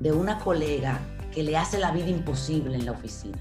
[0.00, 0.98] de una colega
[1.30, 3.38] que le hace la vida imposible en la oficina.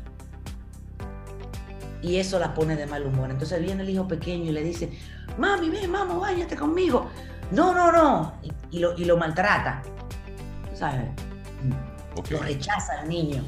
[2.03, 3.31] Y eso la pone de mal humor.
[3.31, 4.91] Entonces viene el hijo pequeño y le dice,
[5.39, 7.09] mami, ven, mamá, váyate conmigo.
[7.51, 8.33] No, no, no.
[8.71, 9.81] Y, lo, y lo maltrata.
[10.73, 11.09] ¿Sabes?
[12.29, 13.43] Lo rechaza al niño.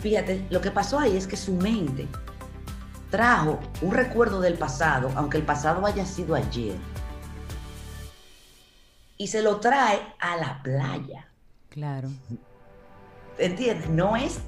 [0.00, 2.06] Fíjate, lo que pasó ahí es que su mente
[3.10, 6.76] trajo un recuerdo del pasado, aunque el pasado haya sido ayer,
[9.16, 11.26] y se lo trae a la playa.
[11.70, 12.08] Claro.
[13.38, 13.88] ¿Entiendes?
[13.88, 14.40] No es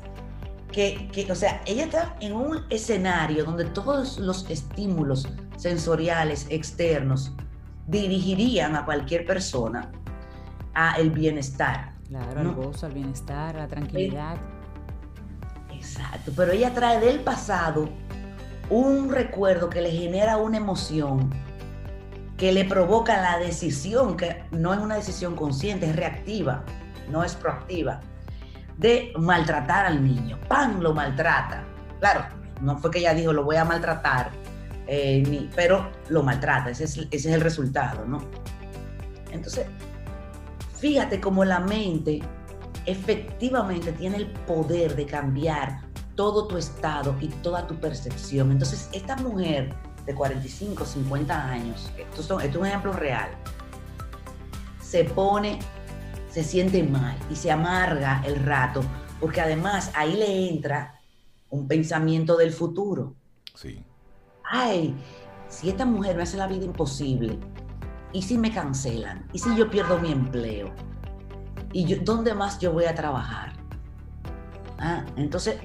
[0.73, 7.33] que, que, o sea, ella está en un escenario donde todos los estímulos sensoriales externos
[7.91, 9.91] dirigirían a cualquier persona
[10.75, 11.95] a el bienestar.
[12.09, 14.37] Claro, al gozo, al bienestar, a la tranquilidad.
[15.73, 17.89] Exacto, pero ella trae del pasado
[18.69, 21.31] un recuerdo que le genera una emoción
[22.37, 26.65] que le provoca la decisión, que no es una decisión consciente, es reactiva,
[27.11, 28.01] no es proactiva,
[28.79, 30.39] de maltratar al niño.
[30.49, 30.81] ¡Pam!
[30.81, 31.65] Lo maltrata.
[31.99, 32.25] Claro,
[32.63, 34.31] no fue que ella dijo lo voy a maltratar,
[34.93, 38.19] eh, pero lo maltrata, ese es, el resultado, ¿no?
[39.31, 39.67] Entonces,
[40.81, 42.21] fíjate cómo la mente
[42.87, 45.83] efectivamente tiene el poder de cambiar
[46.17, 48.51] todo tu estado y toda tu percepción.
[48.51, 49.73] Entonces, esta mujer
[50.07, 53.31] de 45, 50 años, esto, es un ejemplo real,
[54.83, 55.61] se pone,
[56.33, 58.83] se siente mal y se amarga el rato,
[59.21, 60.99] porque además ahí le entra
[61.49, 63.15] un pensamiento del futuro.
[63.55, 63.85] Sí.
[64.53, 64.97] Ay,
[65.49, 67.39] si esta mujer me hace la vida imposible,
[68.13, 70.73] y si me cancelan, y si yo pierdo mi empleo,
[71.73, 73.53] y yo, ¿dónde más yo voy a trabajar?
[74.79, 75.57] Ah, entonces,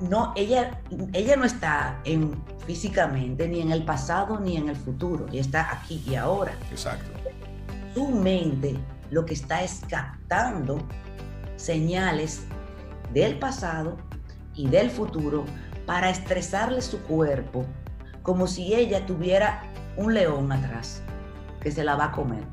[0.00, 0.80] no, ella,
[1.12, 5.70] ella no está en, físicamente ni en el pasado ni en el futuro, ella está
[5.70, 6.54] aquí y ahora.
[6.70, 7.10] Exacto.
[7.94, 8.78] Su mente
[9.10, 10.78] lo que está es captando
[11.56, 12.46] señales
[13.12, 13.98] del pasado
[14.54, 15.44] y del futuro
[15.86, 17.64] para estresarle su cuerpo
[18.22, 19.62] como si ella tuviera
[19.96, 21.00] un león atrás
[21.60, 22.44] que se la va a comer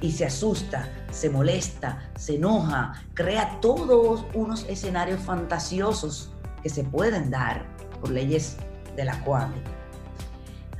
[0.00, 6.30] y se asusta, se molesta, se enoja, crea todos unos escenarios fantasiosos
[6.62, 7.64] que se pueden dar
[8.00, 8.56] por leyes
[8.96, 9.70] de la cuántica.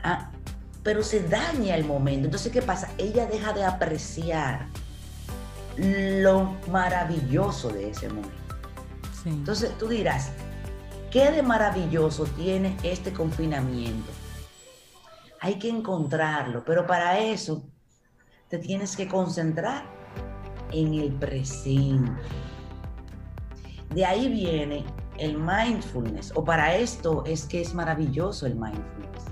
[0.05, 0.31] Ah,
[0.83, 2.27] pero se daña el momento.
[2.27, 2.91] Entonces, ¿qué pasa?
[2.99, 4.67] Ella deja de apreciar
[5.77, 8.33] lo maravilloso de ese momento.
[9.25, 10.31] Entonces, tú dirás,
[11.11, 14.11] ¿qué de maravilloso tiene este confinamiento?
[15.41, 17.63] Hay que encontrarlo, pero para eso
[18.49, 19.85] te tienes que concentrar
[20.73, 22.11] en el presente.
[23.95, 24.85] De ahí viene
[25.19, 29.25] el mindfulness, o para esto es que es maravilloso el mindfulness.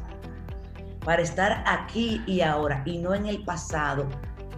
[1.04, 4.06] Para estar aquí y ahora y no en el pasado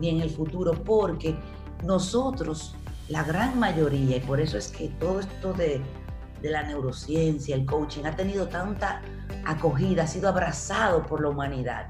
[0.01, 1.37] ni en el futuro, porque
[1.85, 2.77] nosotros,
[3.09, 5.83] la gran mayoría, y por eso es que todo esto de,
[6.41, 9.03] de la neurociencia, el coaching, ha tenido tanta
[9.45, 11.89] acogida, ha sido abrazado por la humanidad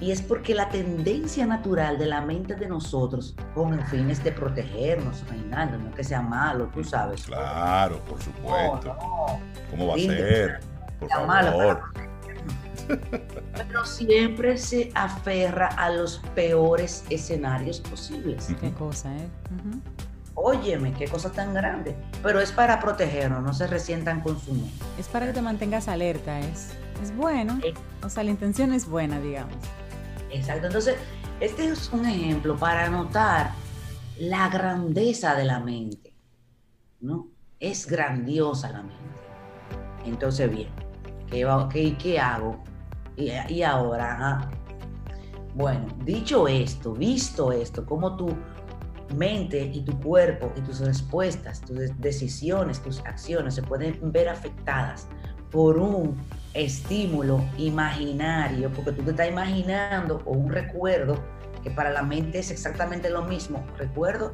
[0.00, 4.32] y es porque la tendencia natural de la mente de nosotros, con el fines de
[4.32, 7.24] protegernos, Reinaldo, no que sea malo, tú sabes.
[7.24, 8.96] Claro, por supuesto.
[9.70, 10.60] ¿Cómo va a ser?
[10.98, 11.82] Por favor.
[13.54, 18.48] pero siempre se aferra a los peores escenarios posibles.
[18.58, 19.28] Qué cosa, ¿eh?
[20.42, 21.94] Óyeme, qué cosa tan grande.
[22.22, 24.72] Pero es para protegernos, no se resientan con su mente.
[24.98, 26.70] Es para que te mantengas alerta, es,
[27.02, 27.58] es bueno.
[28.02, 29.54] O sea, la intención es buena, digamos.
[30.30, 30.68] Exacto.
[30.68, 30.96] Entonces,
[31.40, 33.52] este es un ejemplo para notar
[34.18, 36.14] la grandeza de la mente,
[37.00, 37.28] ¿no?
[37.58, 38.96] Es grandiosa la mente.
[40.06, 40.70] Entonces, bien,
[41.28, 42.62] ¿qué, qué hago?
[43.16, 44.48] Y, ahora,
[45.54, 48.34] bueno, dicho esto, visto esto, cómo tu
[49.16, 55.06] mente y tu cuerpo y tus respuestas, tus decisiones, tus acciones se pueden ver afectadas
[55.50, 56.16] por un
[56.54, 61.22] estímulo imaginario, porque tú te estás imaginando o un recuerdo,
[61.62, 64.32] que para la mente es exactamente lo mismo, recuerdo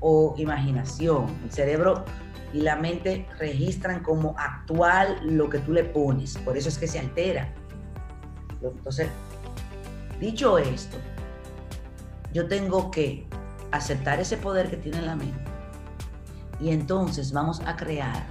[0.00, 1.26] o imaginación.
[1.44, 2.04] El cerebro
[2.52, 6.86] y la mente registran como actual lo que tú le pones, por eso es que
[6.86, 7.52] se altera.
[8.62, 9.08] Entonces,
[10.20, 10.96] dicho esto,
[12.32, 13.26] yo tengo que
[13.76, 15.54] aceptar ese poder que tiene la mente
[16.60, 18.26] y entonces vamos a crear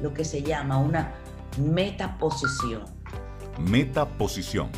[0.00, 1.14] lo que se llama una
[1.58, 2.84] metaposición.
[3.58, 4.70] Metaposición.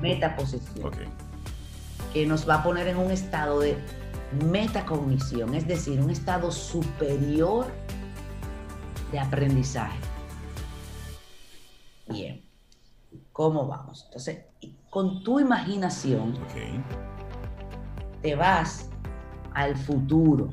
[0.00, 0.86] Metaposición.
[0.86, 0.96] Ok.
[2.12, 3.76] Que nos va a poner en un estado de
[4.50, 7.66] metacognición, es decir, un estado superior
[9.12, 9.98] de aprendizaje.
[12.08, 12.44] Bien,
[13.32, 14.04] ¿cómo vamos?
[14.06, 14.44] Entonces,
[14.90, 16.38] con tu imaginación,
[18.22, 18.85] te vas
[19.56, 20.50] al futuro.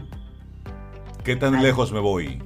[1.25, 2.41] ¿Qué tan lejos me voy?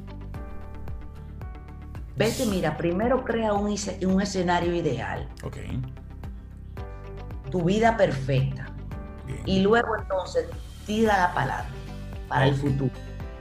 [2.15, 3.75] Vete, mira, primero crea un,
[4.07, 5.29] un escenario ideal.
[5.43, 5.57] Ok.
[7.51, 8.65] Tu vida perfecta.
[9.45, 10.47] Y luego entonces
[10.87, 11.69] tira la palabra
[12.27, 12.91] para el futuro.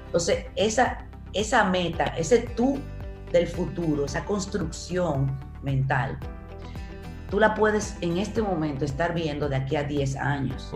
[0.04, 2.78] Entonces, esa, esa meta, ese tú
[3.32, 6.18] del futuro, esa construcción mental,
[7.30, 10.70] tú la puedes en este momento estar viendo de aquí a 10 años.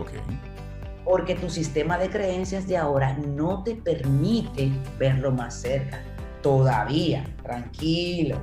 [1.03, 6.01] Porque tu sistema de creencias de ahora no te permite verlo más cerca.
[6.41, 7.25] Todavía.
[7.43, 8.39] Tranquilo.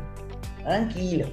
[0.63, 1.27] Tranquilo.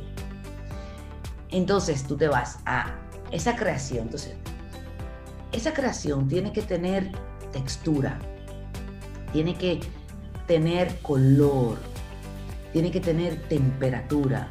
[1.50, 2.96] Entonces tú te vas a
[3.32, 4.04] esa creación.
[4.04, 4.36] Entonces,
[5.52, 7.12] esa creación tiene que tener
[7.52, 8.20] textura.
[9.34, 9.80] Tiene que
[10.48, 11.78] tener color.
[12.72, 14.50] Tiene que tener temperatura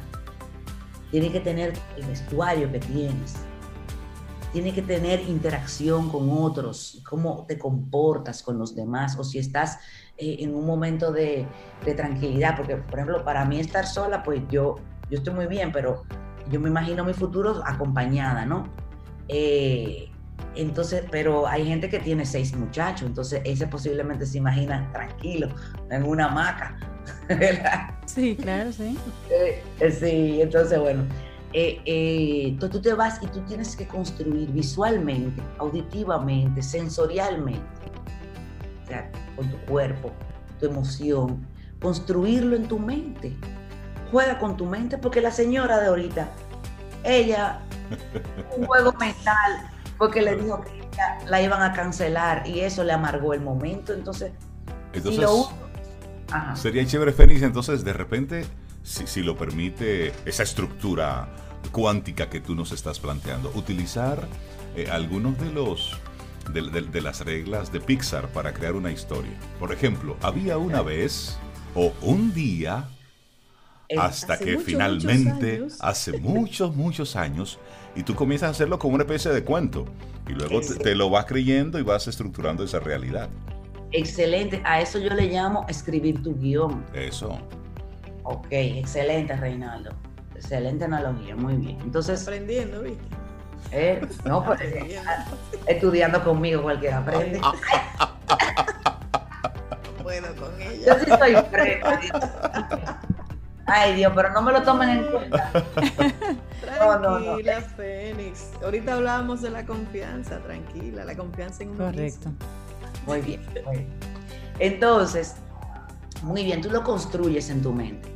[1.15, 3.35] tiene que tener el vestuario que tienes,
[4.55, 9.79] tiene que tener interacción con otros, cómo te comportas con los demás, o si estás
[10.15, 11.45] eh, en un momento de,
[11.97, 14.75] tranquilidad, porque por ejemplo, para mí estar sola, pues yo,
[15.09, 16.03] yo estoy muy bien, pero
[16.49, 18.69] yo me imagino mi futuro acompañada, ¿no?
[19.27, 20.09] Eh,
[20.55, 25.49] entonces, pero hay gente que tiene seis muchachos, entonces ese posiblemente se imagina tranquilo,
[25.89, 26.77] en una hamaca,
[28.05, 28.97] Sí, claro, sí.
[29.29, 31.03] Eh, eh, sí, entonces, bueno,
[31.57, 37.61] eh, tú, te vas y tú tienes que construir visualmente, auditivamente, sensorialmente,
[38.83, 40.11] o sea, con tu cuerpo,
[40.59, 41.47] tu emoción,
[41.81, 43.33] construirlo en tu mente.
[44.11, 46.29] Juega con tu mente porque la señora de ahorita,
[47.03, 47.61] ella,
[48.57, 50.85] un juego mental, porque le dijo que
[51.27, 53.93] la iban a cancelar y eso le amargó el momento.
[53.93, 54.33] Entonces,
[54.93, 55.25] entonces
[56.55, 58.45] Sería chévere, Fénix, entonces de repente,
[58.83, 61.29] si, lo permite esa estructura
[61.65, 64.27] cuántica que tú nos estás planteando, utilizar
[64.75, 65.97] eh, algunos de los
[66.51, 69.33] de, las reglas de Pixar para crear una historia.
[69.59, 71.37] Por ejemplo, había una vez
[71.73, 72.87] o un día
[73.89, 77.59] eh, hasta que finalmente, hace muchos, muchos años,
[77.95, 79.85] y tú comienzas a hacerlo como una especie de cuento,
[80.27, 83.29] y luego te, lo vas creyendo y vas estructurando esa realidad.
[83.91, 86.83] Excelente, a eso yo le llamo escribir tu guion.
[86.93, 87.39] Eso.
[88.23, 89.91] Ok, excelente, Reinaldo.
[90.45, 91.81] Excelente analogía, muy bien.
[91.81, 92.21] Entonces.
[92.21, 93.03] Aprendiendo, ¿viste?
[93.71, 94.61] Eh, no, pues,
[95.65, 97.41] estudiando conmigo cualquiera aprende.
[100.03, 100.85] bueno, con ella.
[100.85, 101.99] Yo sí soy frena.
[103.65, 105.51] Ay, Dios, pero no me lo tomen en cuenta.
[106.61, 108.51] Tranquila, Fénix.
[108.63, 112.29] Ahorita hablábamos de la confianza, tranquila, la confianza en uno Correcto.
[113.07, 113.41] Muy bien,
[114.59, 115.37] Entonces,
[116.21, 118.14] muy bien, tú lo construyes en tu mente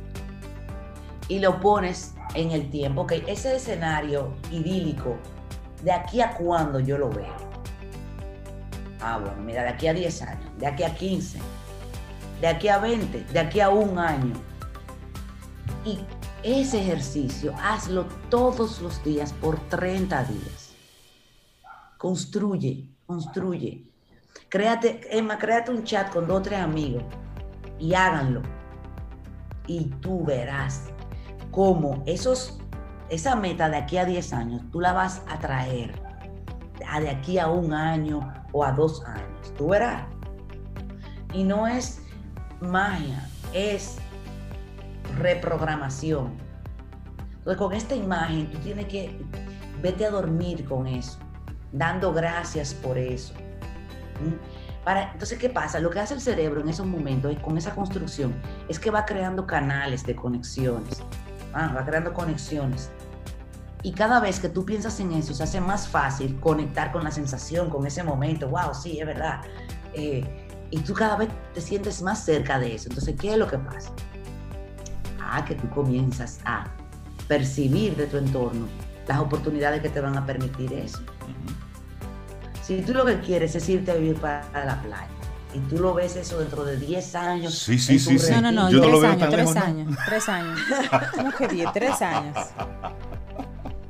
[1.30, 3.02] y lo pones en el tiempo.
[3.02, 5.16] Ok, ese escenario idílico,
[5.82, 7.36] ¿de aquí a cuándo yo lo veo?
[9.00, 11.38] Ah, bueno, mira, de aquí a 10 años, de aquí a 15,
[12.40, 14.34] de aquí a 20, de aquí a un año.
[15.84, 16.00] Y
[16.42, 20.74] ese ejercicio, hazlo todos los días por 30 días.
[21.96, 23.84] Construye, construye.
[24.48, 27.04] Créate, Emma, créate un chat con dos o tres amigos
[27.78, 28.42] y háganlo.
[29.68, 30.89] Y tú verás
[31.50, 32.58] cómo esos,
[33.08, 36.00] esa meta de aquí a 10 años, tú la vas a traer
[36.88, 39.54] a de aquí a un año o a dos años.
[39.56, 40.06] Tú verás.
[41.32, 42.02] Y no es
[42.60, 43.98] magia, es
[45.18, 46.32] reprogramación.
[47.38, 49.18] Entonces, con esta imagen, tú tienes que
[49.80, 51.18] vete a dormir con eso,
[51.72, 53.32] dando gracias por eso.
[54.84, 55.78] Para, entonces, ¿qué pasa?
[55.78, 58.34] Lo que hace el cerebro en esos momentos, con esa construcción,
[58.68, 61.02] es que va creando canales de conexiones.
[61.52, 62.90] Ah, va creando conexiones.
[63.82, 67.10] Y cada vez que tú piensas en eso, se hace más fácil conectar con la
[67.10, 68.48] sensación, con ese momento.
[68.48, 69.40] Wow, sí, es verdad.
[69.94, 70.22] Eh,
[70.70, 72.88] y tú cada vez te sientes más cerca de eso.
[72.88, 73.90] Entonces, ¿qué es lo que pasa?
[75.20, 76.66] Ah, que tú comienzas a
[77.26, 78.66] percibir de tu entorno
[79.06, 81.00] las oportunidades que te van a permitir eso.
[82.62, 85.19] Si tú lo que quieres es irte a vivir para la playa
[85.52, 87.54] y tú lo ves eso dentro de 10 años.
[87.54, 88.32] Sí, sí, sí, sí.
[88.32, 90.60] No, no, no, Yo 3 no años, 3 años, 3 años.
[91.16, 91.72] ¿Cómo que 10?
[91.72, 92.36] 3 años.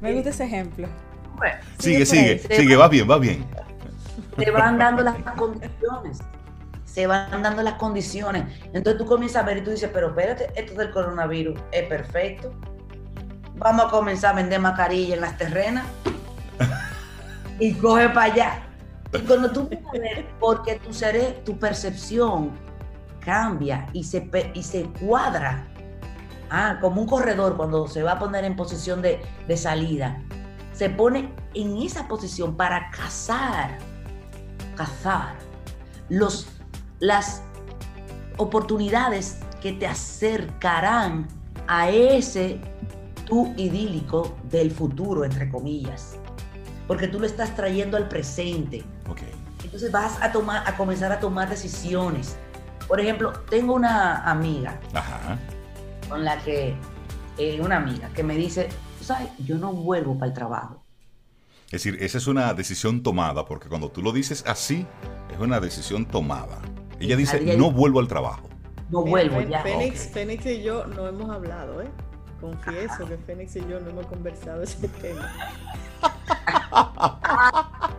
[0.01, 0.89] Me gusta ese ejemplo.
[1.37, 3.47] Bueno, sigue, sigue, sigue, sigue, va bien, va bien.
[4.37, 6.19] Te van dando las condiciones.
[6.85, 8.45] Se van dando las condiciones.
[8.73, 12.53] Entonces tú comienzas a ver y tú dices, pero espérate, esto del coronavirus es perfecto.
[13.57, 15.87] Vamos a comenzar a vender mascarillas en las terrenas.
[17.61, 18.70] y coge para allá.
[19.13, 19.81] Y cuando tú ves,
[20.39, 22.53] porque tu cerebro, tu percepción
[23.21, 25.67] cambia y se, y se cuadra,
[26.51, 30.23] ah, como un corredor cuando se va a poner en posición de, de salida,
[30.73, 33.79] se pone en esa posición para cazar,
[34.77, 35.35] cazar
[36.09, 36.47] los,
[37.01, 37.43] las
[38.37, 41.29] oportunidades que te acercarán
[41.67, 42.61] a ese
[43.27, 46.20] tú idílico del futuro, entre comillas.
[46.91, 48.83] Porque tú lo estás trayendo al presente.
[49.63, 52.37] Entonces vas a, tomar, a comenzar a tomar decisiones.
[52.89, 54.81] Por ejemplo, tengo una amiga
[56.09, 56.75] con la que,
[57.39, 58.71] eh, una amiga que me dice,
[59.01, 59.29] ¿sabes?
[59.39, 60.83] Yo no vuelvo para el trabajo.
[61.67, 64.85] Es decir, esa es una decisión tomada, porque cuando tú lo dices así,
[65.33, 66.61] es una decisión tomada.
[66.99, 68.49] Ella dice, no vuelvo al trabajo.
[68.89, 69.63] No vuelvo ya.
[69.63, 71.91] Fénix, Fénix y yo no hemos hablado, ¿eh?
[72.41, 75.31] Confieso que Fénix y yo no hemos conversado ese tema.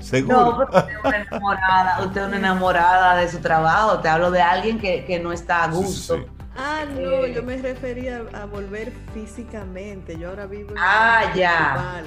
[0.00, 0.36] Seguro.
[0.36, 3.98] No, usted es una enamorada, usted es una enamorada de su trabajo.
[4.00, 6.26] Te hablo de alguien que, que no está a gusto.
[6.56, 10.18] Ah, no, yo me refería a volver físicamente.
[10.18, 12.02] Yo ahora vivo en Ah, ya.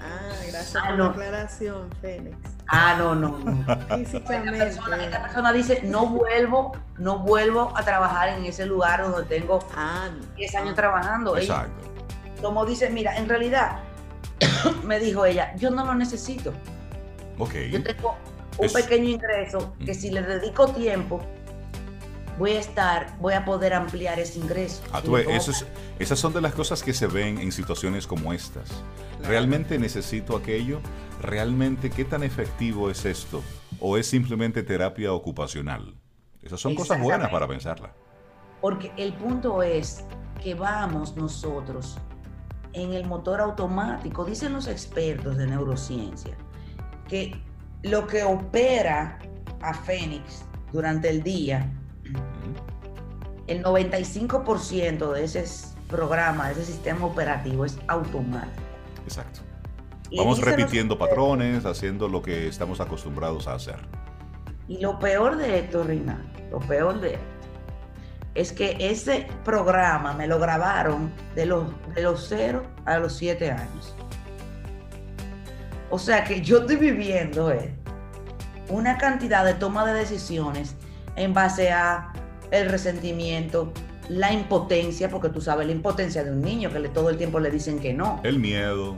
[0.00, 2.55] Ah, gracias ah, por la aclaración, Fénix.
[2.68, 3.96] Ah, no, no, no.
[3.96, 4.68] Físicamente.
[4.68, 10.08] Esta persona, dice, no vuelvo, no vuelvo a trabajar en ese lugar donde tengo ah,
[10.36, 11.36] 10 años trabajando.
[11.36, 11.92] Exacto.
[12.42, 13.80] como dice, mira, en realidad,
[14.84, 16.52] me dijo ella, yo no lo necesito.
[17.38, 17.54] Ok.
[17.70, 18.16] Yo tengo
[18.58, 21.20] un pequeño ingreso que si le dedico tiempo,
[22.38, 24.82] voy a estar, voy a poder ampliar ese ingreso.
[24.92, 25.02] Ah,
[25.98, 28.70] esas son de las cosas que se ven en situaciones como estas.
[29.22, 30.80] ¿Realmente necesito aquello?
[31.20, 33.42] ¿Realmente qué tan efectivo es esto?
[33.80, 35.94] ¿O es simplemente terapia ocupacional?
[36.42, 37.92] Esas son cosas buenas para pensarla.
[38.60, 40.04] Porque el punto es
[40.42, 41.98] que vamos nosotros
[42.72, 46.36] en el motor automático, dicen los expertos de neurociencia,
[47.08, 47.34] que
[47.82, 49.18] lo que opera
[49.60, 51.72] a Fénix durante el día
[53.46, 55.44] el 95% de ese
[55.88, 58.62] programa, de ese sistema operativo es automático.
[59.04, 59.40] Exacto.
[60.14, 63.76] Vamos repitiendo patrones, haciendo lo que estamos acostumbrados a hacer.
[64.68, 67.24] Y lo peor de esto, Rina, lo peor de esto,
[68.34, 73.50] es que ese programa me lo grabaron de los, de los 0 a los 7
[73.50, 73.94] años.
[75.90, 77.74] O sea que yo estoy viviendo eh,
[78.68, 80.74] una cantidad de toma de decisiones
[81.14, 82.12] en base a
[82.50, 83.72] el resentimiento,
[84.08, 87.40] la impotencia, porque tú sabes la impotencia de un niño que le, todo el tiempo
[87.40, 88.20] le dicen que no.
[88.24, 88.96] El miedo.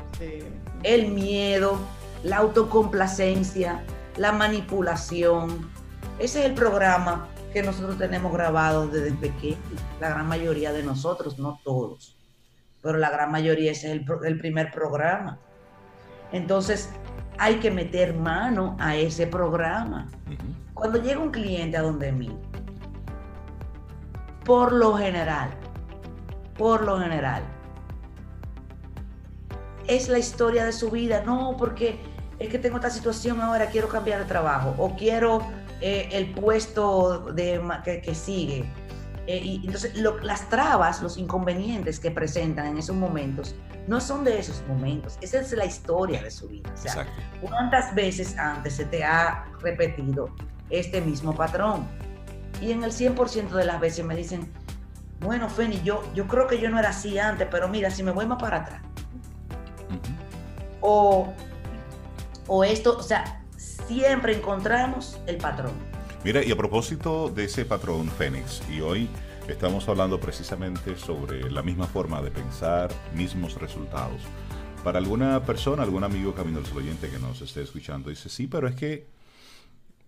[0.82, 1.78] El miedo,
[2.22, 3.84] la autocomplacencia,
[4.16, 5.70] la manipulación.
[6.18, 9.56] Ese es el programa que nosotros tenemos grabado desde pequeño,
[10.00, 12.16] la gran mayoría de nosotros, no todos,
[12.82, 15.38] pero la gran mayoría ese es el, primer programa.
[16.32, 16.90] Entonces,
[17.38, 20.10] hay que meter mano a ese programa.
[20.74, 22.30] Cuando llega un cliente a donde mí
[24.48, 25.50] por lo general,
[26.56, 27.42] por lo general,
[29.88, 31.22] es la historia de su vida.
[31.24, 31.98] No, porque
[32.38, 35.42] es que tengo esta situación ahora, quiero cambiar de trabajo o quiero
[35.80, 38.70] eh, el puesto de, que, sigue.
[39.26, 43.54] Eh, y entonces las trabas, los inconvenientes que presentan en esos momentos,
[43.86, 46.70] no son de esos momentos, esa es la historia de su vida.
[47.40, 50.30] ¿cuántas veces antes se te ha repetido
[50.68, 51.86] este mismo patrón?
[52.60, 54.50] Y en el 100% de las veces me dicen,
[55.20, 58.10] bueno, Feni, yo, yo creo que yo no era así antes, pero mira, si me
[58.10, 58.82] voy más para atrás.
[60.80, 61.32] O,
[62.46, 65.72] o esto, o sea, siempre encontramos el patrón.
[66.24, 69.08] Mira, y a propósito de ese patrón, Fénix, y hoy
[69.48, 74.20] estamos hablando precisamente sobre la misma forma de pensar, mismos resultados.
[74.84, 78.68] Para alguna persona, algún amigo Camino del Oyente que nos esté escuchando, dice, sí, pero
[78.68, 79.06] es que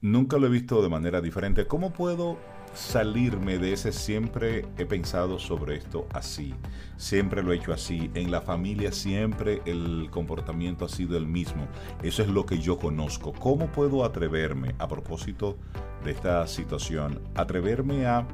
[0.01, 1.67] nunca lo he visto de manera diferente.
[1.67, 2.39] ¿Cómo puedo
[2.75, 6.55] salirme de ese siempre he pensado sobre esto así?
[6.97, 8.11] Siempre lo he hecho así.
[8.15, 11.67] En la familia siempre el comportamiento ha sido el mismo.
[12.03, 13.33] Eso es lo que yo conozco.
[13.33, 15.57] ¿Cómo puedo atreverme a propósito
[16.05, 17.21] de esta situación?
[17.35, 18.27] Atreverme a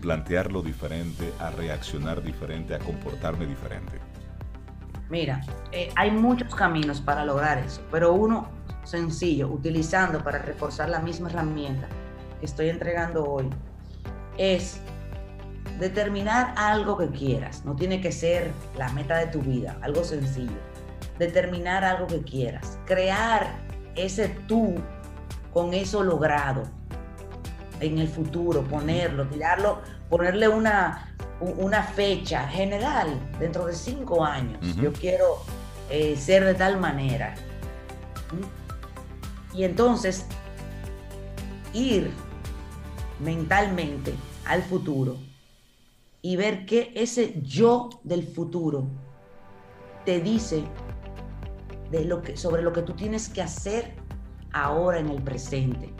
[0.00, 3.98] plantearlo diferente, a reaccionar diferente, a comportarme diferente.
[5.08, 8.48] Mira, eh, hay muchos caminos para lograr eso, pero uno
[8.86, 11.88] sencillo, utilizando para reforzar la misma herramienta
[12.40, 13.50] que estoy entregando hoy,
[14.38, 14.80] es
[15.78, 17.64] determinar algo que quieras.
[17.64, 20.58] No tiene que ser la meta de tu vida, algo sencillo.
[21.18, 22.78] Determinar algo que quieras.
[22.86, 23.48] Crear
[23.94, 24.74] ese tú
[25.52, 26.62] con eso logrado
[27.80, 34.58] en el futuro, ponerlo, tirarlo, ponerle una, una fecha general dentro de cinco años.
[34.76, 35.42] Yo quiero
[35.90, 37.34] eh, ser de tal manera.
[39.54, 40.26] Y entonces
[41.72, 42.10] ir
[43.20, 44.14] mentalmente
[44.44, 45.16] al futuro
[46.22, 48.88] y ver que ese yo del futuro
[50.04, 50.64] te dice
[51.90, 53.94] de lo que, sobre lo que tú tienes que hacer
[54.52, 55.92] ahora en el presente.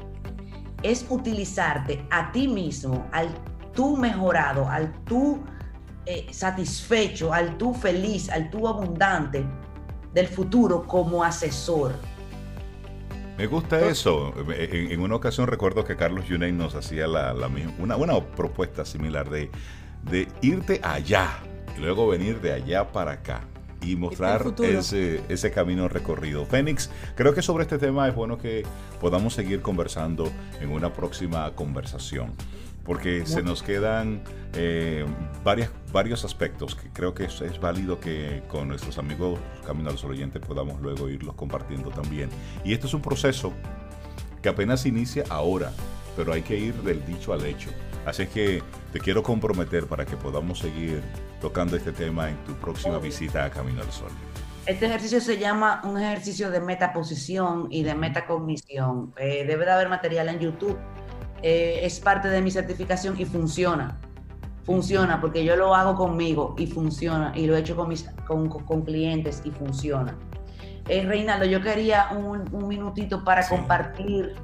[0.82, 3.28] Es utilizarte a ti mismo, al
[3.72, 5.40] tú mejorado, al tú
[6.06, 9.44] eh, satisfecho, al tú feliz, al tú abundante
[10.12, 11.94] del futuro como asesor.
[13.36, 14.32] Me gusta eso.
[14.48, 17.34] En, una ocasión recuerdo que Carlos Yunet nos hacía la,
[17.78, 19.50] una, una, propuesta similar de,
[20.10, 21.38] de irte allá
[21.76, 23.42] y luego venir de allá para acá
[23.82, 26.46] y mostrar ese, ese camino recorrido.
[26.46, 28.64] Fénix, creo que sobre este tema es bueno que
[29.00, 30.30] podamos seguir conversando
[30.60, 32.32] en una próxima conversación
[32.86, 34.22] porque se nos quedan
[34.54, 35.04] eh,
[35.42, 39.98] varias, varios aspectos que creo que es, es, válido que con nuestros amigos Camino al
[39.98, 42.30] Sol Oyente podamos luego irlos compartiendo también.
[42.64, 43.52] Y esto es un proceso
[44.40, 45.72] que apenas inicia ahora,
[46.16, 47.70] pero hay que ir del dicho al hecho.
[48.06, 48.62] Así que
[48.92, 51.02] te quiero comprometer para que podamos seguir
[51.40, 54.10] tocando este tema en tu próxima visita a Camino al Sol.
[54.64, 59.12] Este ejercicio se llama un ejercicio de metaposición y de metacognición.
[59.16, 60.78] Eh, debe de haber material en YouTube
[61.48, 64.00] eh, es parte de mi certificación y funciona.
[64.64, 67.30] Funciona porque yo lo hago conmigo y funciona.
[67.36, 70.18] Y lo he hecho con, mis, con, con clientes y funciona.
[70.88, 74.34] Eh, Reinaldo, yo quería un, un minutito para compartir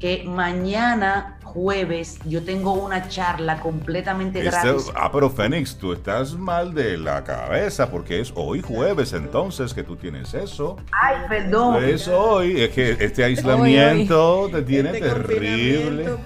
[0.00, 4.92] que mañana jueves yo tengo una charla completamente este, gratis.
[4.94, 9.82] Ah, pero Fénix, tú estás mal de la cabeza porque es hoy jueves entonces que
[9.82, 10.76] tú tienes eso.
[10.92, 11.82] Ay, perdón.
[11.82, 16.04] Es hoy, es que este aislamiento te tiene este terrible.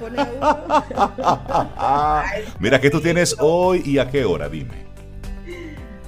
[2.58, 4.48] Mira, ¿qué tú tienes hoy y a qué hora?
[4.48, 4.92] Dime.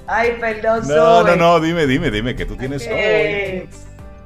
[0.07, 0.87] Ay, perdón.
[0.87, 3.67] No, no, no, dime, dime, dime, ¿qué tú tienes hoy?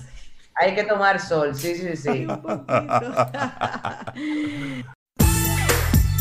[0.55, 2.27] Hay que tomar sol, sí, sí, sí.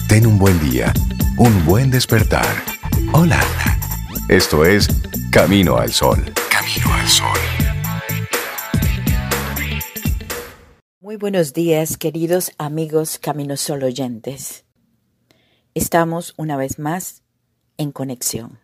[0.08, 0.91] Ten un buen día,
[1.38, 2.47] un buen despertar.
[3.14, 3.39] Hola.
[4.30, 4.88] Esto es
[5.32, 6.24] Camino al Sol.
[6.52, 7.68] Camino al Sol.
[11.10, 14.64] Muy buenos días, queridos amigos Camino Sol oyentes.
[15.74, 17.24] Estamos una vez más
[17.78, 18.60] en conexión,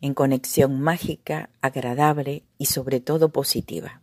[0.00, 4.02] en conexión mágica, agradable y sobre todo positiva,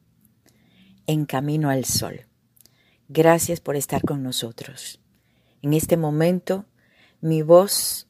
[1.08, 2.22] en Camino al Sol.
[3.10, 5.02] Gracias por estar con nosotros.
[5.62, 6.64] En este momento,
[7.20, 8.08] mi voz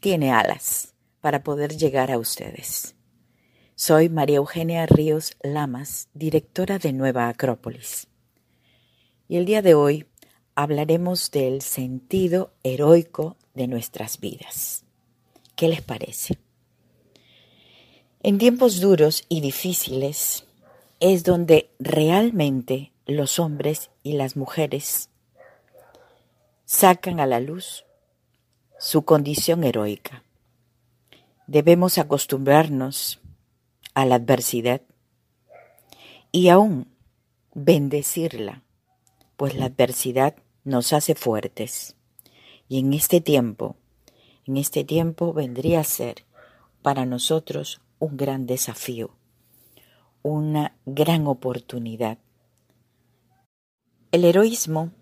[0.00, 2.94] tiene alas para poder llegar a ustedes.
[3.74, 8.06] Soy María Eugenia Ríos Lamas, directora de Nueva Acrópolis
[9.28, 10.06] y el día de hoy
[10.54, 14.84] hablaremos del sentido heroico de nuestras vidas.
[15.56, 16.38] ¿Qué les parece?
[18.22, 20.46] En tiempos duros y difíciles
[21.00, 25.10] es donde realmente los hombres y las mujeres
[26.64, 27.84] sacan a la luz
[28.78, 30.22] su condición heroica.
[31.46, 33.20] Debemos acostumbrarnos
[33.92, 34.80] a la adversidad
[36.32, 36.88] y aún
[37.54, 38.62] bendecirla
[39.36, 41.96] pues la adversidad nos hace fuertes.
[42.68, 43.76] Y en este tiempo,
[44.46, 46.24] en este tiempo vendría a ser
[46.82, 49.10] para nosotros un gran desafío,
[50.22, 52.18] una gran oportunidad.
[54.12, 54.92] El heroísmo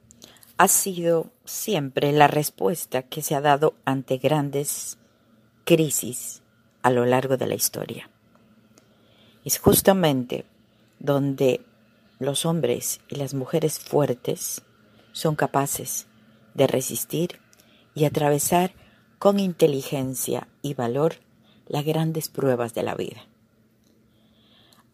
[0.58, 4.98] ha sido siempre la respuesta que se ha dado ante grandes
[5.64, 6.42] crisis
[6.82, 8.10] a lo largo de la historia.
[9.44, 10.44] Es justamente
[10.98, 11.60] donde
[12.22, 14.62] los hombres y las mujeres fuertes
[15.12, 16.06] son capaces
[16.54, 17.40] de resistir
[17.94, 18.72] y atravesar
[19.18, 21.16] con inteligencia y valor
[21.66, 23.26] las grandes pruebas de la vida.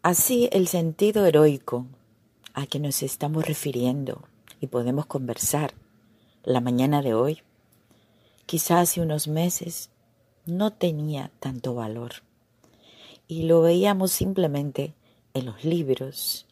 [0.01, 1.85] Así el sentido heroico
[2.53, 4.23] a que nos estamos refiriendo
[4.61, 5.73] y podemos conversar
[6.43, 7.41] la mañana de hoy,
[8.45, 9.89] quizás hace unos meses
[10.45, 12.11] no tenía tanto valor
[13.27, 14.95] y lo veíamos simplemente
[15.33, 16.47] en los libros,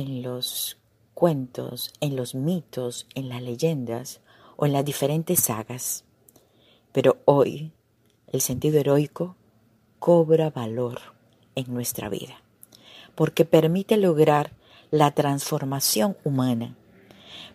[0.00, 0.78] en los
[1.12, 4.20] cuentos, en los mitos, en las leyendas
[4.56, 6.04] o en las diferentes sagas.
[6.92, 7.72] Pero hoy
[8.32, 9.36] el sentido heroico
[9.98, 11.00] cobra valor
[11.54, 12.42] en nuestra vida,
[13.14, 14.52] porque permite lograr
[14.90, 16.76] la transformación humana,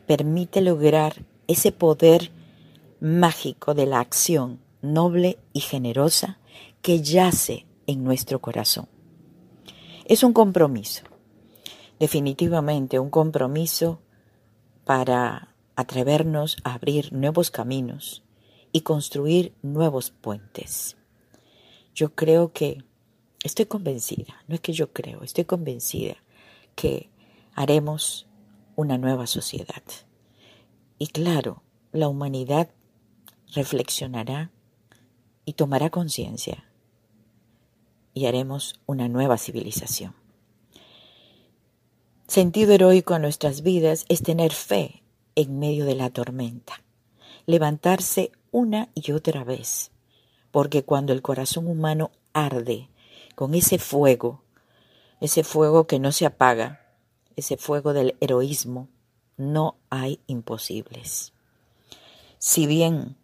[0.06, 2.32] permite lograr ese poder
[3.00, 6.38] mágico de la acción noble y generosa
[6.84, 8.88] que yace en nuestro corazón.
[10.06, 11.02] Es un compromiso,
[12.00, 14.02] definitivamente un compromiso
[14.86, 18.24] para atrevernos a abrir nuevos caminos
[18.72, 20.98] y construir nuevos puentes.
[21.94, 22.84] Yo creo que,
[23.44, 26.18] estoy convencida, no es que yo creo, estoy convencida
[26.76, 27.10] que
[27.54, 28.28] haremos
[28.76, 29.84] una nueva sociedad.
[30.98, 32.70] Y claro, la humanidad
[33.54, 34.52] reflexionará
[35.46, 36.66] y tomará conciencia
[38.14, 40.25] y haremos una nueva civilización.
[42.28, 45.04] Sentido heroico a nuestras vidas es tener fe
[45.36, 46.84] en medio de la tormenta,
[47.46, 49.92] levantarse una y otra vez,
[50.50, 52.90] porque cuando el corazón humano arde
[53.36, 54.42] con ese fuego,
[55.22, 56.82] ese fuego que no se apaga,
[57.36, 58.90] ese fuego del heroísmo,
[59.38, 61.32] no hay imposibles.
[62.40, 63.18] Si bien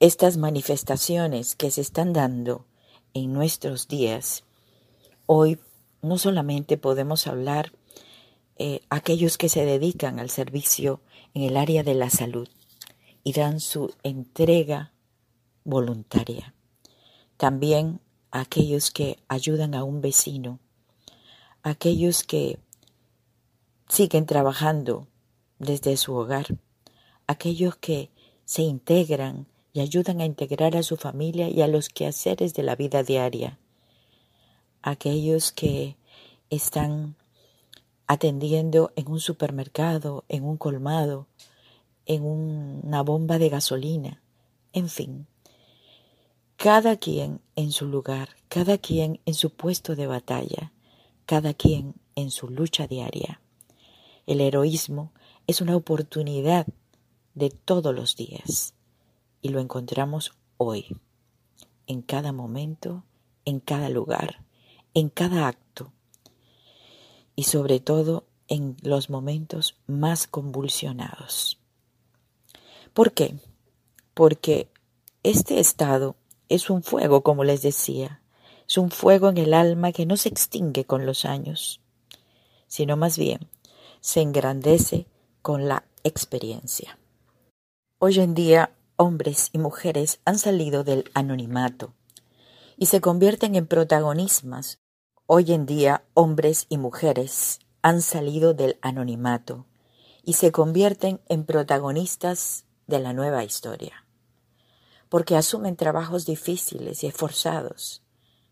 [0.00, 2.66] estas manifestaciones que se están dando
[3.14, 4.44] en nuestros días,
[5.26, 5.60] hoy
[6.02, 7.72] no solamente podemos hablar
[8.56, 11.00] eh, aquellos que se dedican al servicio
[11.34, 12.48] en el área de la salud
[13.22, 14.92] y dan su entrega
[15.64, 16.54] voluntaria.
[17.36, 20.58] También aquellos que ayudan a un vecino,
[21.62, 22.58] aquellos que
[23.88, 25.06] siguen trabajando
[25.58, 26.58] desde su hogar,
[27.26, 28.10] aquellos que
[28.44, 32.76] se integran y ayudan a integrar a su familia y a los quehaceres de la
[32.76, 33.58] vida diaria,
[34.90, 35.96] aquellos que
[36.50, 37.16] están
[38.06, 41.26] atendiendo en un supermercado, en un colmado,
[42.06, 44.22] en una bomba de gasolina,
[44.72, 45.26] en fin.
[46.56, 50.72] Cada quien en su lugar, cada quien en su puesto de batalla,
[51.26, 53.40] cada quien en su lucha diaria.
[54.26, 55.12] El heroísmo
[55.46, 56.66] es una oportunidad
[57.34, 58.74] de todos los días
[59.40, 60.96] y lo encontramos hoy,
[61.86, 63.04] en cada momento,
[63.44, 64.44] en cada lugar,
[64.98, 65.92] en cada acto
[67.36, 71.60] y sobre todo en los momentos más convulsionados.
[72.94, 73.36] ¿Por qué?
[74.12, 74.72] Porque
[75.22, 76.16] este estado
[76.48, 78.22] es un fuego, como les decía,
[78.66, 81.80] es un fuego en el alma que no se extingue con los años,
[82.66, 83.48] sino más bien
[84.00, 85.06] se engrandece
[85.42, 86.98] con la experiencia.
[88.00, 91.94] Hoy en día hombres y mujeres han salido del anonimato
[92.76, 94.80] y se convierten en protagonistas.
[95.30, 99.66] Hoy en día hombres y mujeres han salido del anonimato
[100.24, 104.06] y se convierten en protagonistas de la nueva historia,
[105.10, 108.02] porque asumen trabajos difíciles y esforzados,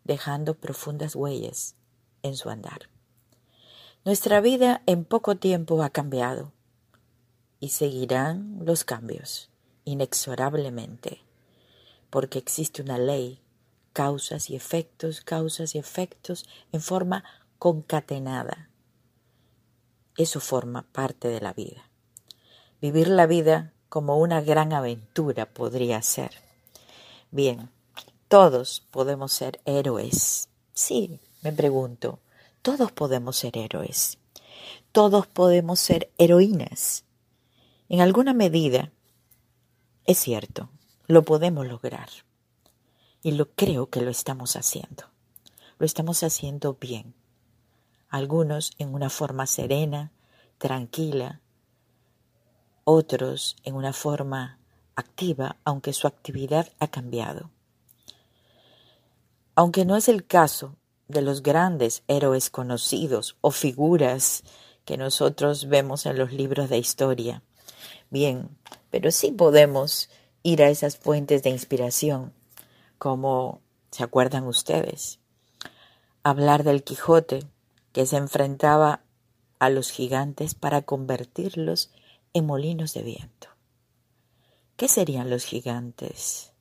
[0.05, 1.77] dejando profundas huellas
[2.23, 2.91] en su andar.
[4.05, 6.53] Nuestra vida en poco tiempo ha cambiado
[7.59, 9.49] y seguirán los cambios
[9.87, 11.23] inexorablemente,
[12.11, 13.41] porque existe una ley,
[13.97, 17.25] causas y efectos, causas y efectos en forma
[17.59, 18.69] concatenada.
[20.19, 21.89] Eso forma parte de la vida.
[22.83, 26.33] Vivir la vida como una gran aventura podría ser.
[27.31, 27.71] Bien,
[28.29, 30.51] todos podemos ser héroes.
[30.75, 32.19] Sí, me pregunto,
[32.61, 34.19] todos podemos ser héroes.
[34.93, 37.05] Todos podemos ser heroínas.
[37.89, 38.93] En alguna medida,
[40.05, 40.69] es cierto,
[41.07, 42.26] lo podemos lograr.
[43.23, 45.05] Y lo creo que lo estamos haciendo.
[45.79, 47.15] Lo estamos haciendo bien.
[48.09, 50.13] Algunos en una forma serena,
[50.59, 51.41] tranquila,
[52.85, 54.59] otros en una forma
[54.95, 57.51] activa, aunque su actividad ha cambiado.
[59.55, 60.77] Aunque no es el caso
[61.09, 64.43] de los grandes héroes conocidos o figuras
[64.85, 67.43] que nosotros vemos en los libros de historia,
[68.11, 68.57] bien,
[68.91, 70.09] pero sí podemos
[70.43, 72.33] ir a esas fuentes de inspiración,
[72.99, 75.21] como se acuerdan ustedes.
[76.23, 77.47] Hablar del Quijote,
[77.93, 79.03] que se enfrentaba
[79.59, 81.91] a los gigantes para convertirlos
[82.33, 83.49] en molinos de viento.
[84.77, 86.53] ¿Qué serían los gigantes?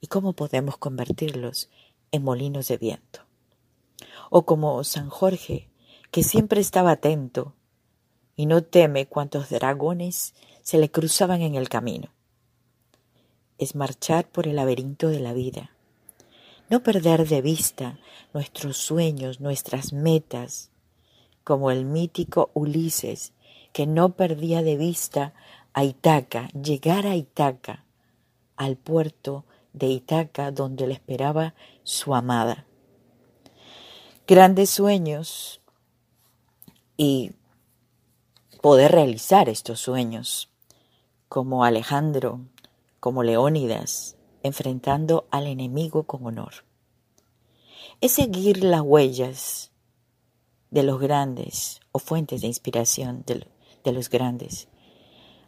[0.00, 1.70] ¿Y cómo podemos convertirlos
[2.10, 3.20] en molinos de viento?
[4.30, 5.70] O como San Jorge,
[6.10, 7.54] que siempre estaba atento
[8.34, 12.10] y no teme cuantos dragones se le cruzaban en el camino.
[13.58, 15.70] Es marchar por el laberinto de la vida,
[16.70, 17.98] no perder de vista
[18.32, 20.70] nuestros sueños, nuestras metas,
[21.44, 23.32] como el mítico Ulises,
[23.72, 25.34] que no perdía de vista
[25.72, 27.84] a Itaca, llegar a Itaca,
[28.56, 31.54] al puerto de Itaca donde le esperaba
[31.84, 32.66] su amada.
[34.26, 35.60] Grandes sueños
[36.96, 37.32] y
[38.60, 40.50] poder realizar estos sueños,
[41.28, 42.40] como Alejandro,
[43.00, 46.64] como Leónidas, enfrentando al enemigo con honor.
[48.00, 49.70] Es seguir las huellas
[50.70, 53.46] de los grandes o fuentes de inspiración de,
[53.84, 54.68] de los grandes,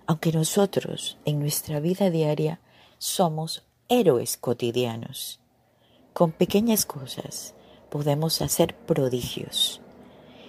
[0.06, 2.60] aunque nosotros en nuestra vida diaria
[2.98, 5.40] somos héroes cotidianos.
[6.12, 7.54] Con pequeñas cosas
[7.90, 9.80] podemos hacer prodigios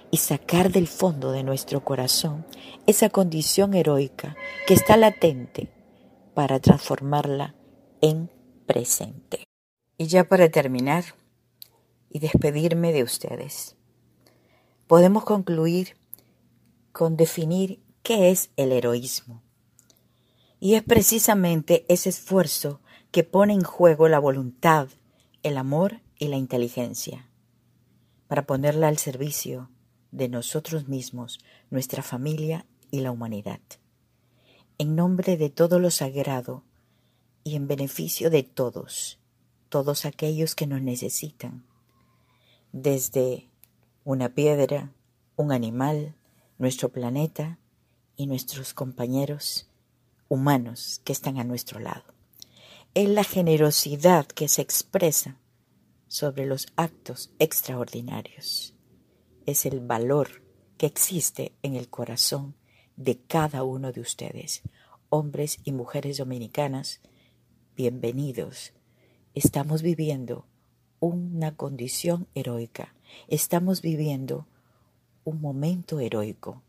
[0.09, 2.45] y sacar del fondo de nuestro corazón
[2.85, 4.35] esa condición heroica
[4.67, 5.69] que está latente
[6.33, 7.55] para transformarla
[8.01, 8.31] en
[8.65, 9.43] presente.
[9.97, 11.03] Y ya para terminar
[12.09, 13.75] y despedirme de ustedes,
[14.87, 15.97] podemos concluir
[16.91, 19.43] con definir qué es el heroísmo.
[20.59, 24.89] Y es precisamente ese esfuerzo que pone en juego la voluntad,
[25.43, 27.29] el amor y la inteligencia,
[28.27, 29.69] para ponerla al servicio
[30.11, 33.59] de nosotros mismos, nuestra familia y la humanidad.
[34.81, 36.63] En nombre de todo lo sagrado
[37.43, 39.19] y en beneficio de todos,
[39.69, 41.67] todos aquellos que nos necesitan,
[42.71, 43.47] desde
[44.05, 44.91] una piedra,
[45.35, 46.15] un animal,
[46.57, 47.59] nuestro planeta
[48.15, 49.69] y nuestros compañeros
[50.29, 52.15] humanos que están a nuestro lado.
[52.95, 55.37] Es la generosidad que se expresa
[56.07, 58.73] sobre los actos extraordinarios
[59.45, 60.41] es el valor
[60.79, 62.55] que existe en el corazón
[63.01, 64.61] de cada uno de ustedes,
[65.09, 67.01] hombres y mujeres dominicanas,
[67.75, 68.73] bienvenidos.
[69.33, 70.45] Estamos viviendo
[70.99, 72.93] una condición heroica,
[73.27, 74.45] estamos viviendo
[75.23, 76.61] un momento heroico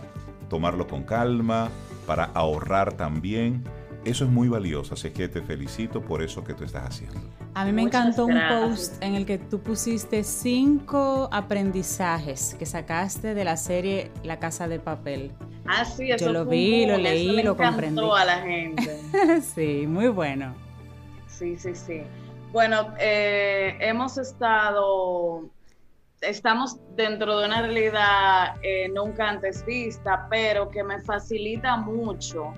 [0.50, 1.70] tomarlo con calma,
[2.06, 3.64] para ahorrar también.
[4.08, 7.20] Eso es muy valioso, así que te felicito por eso que tú estás haciendo.
[7.54, 13.34] A mí me encantó un post en el que tú pusiste cinco aprendizajes que sacaste
[13.34, 15.34] de la serie La Casa de Papel.
[15.66, 18.02] Ah, sí, eso Yo lo vi, lo leí, lo comprendí.
[18.16, 19.02] a la gente.
[19.42, 20.56] sí, muy bueno.
[21.28, 22.04] Sí, sí, sí.
[22.54, 25.50] Bueno, eh, hemos estado
[26.22, 32.54] estamos dentro de una realidad eh, nunca antes vista, pero que me facilita mucho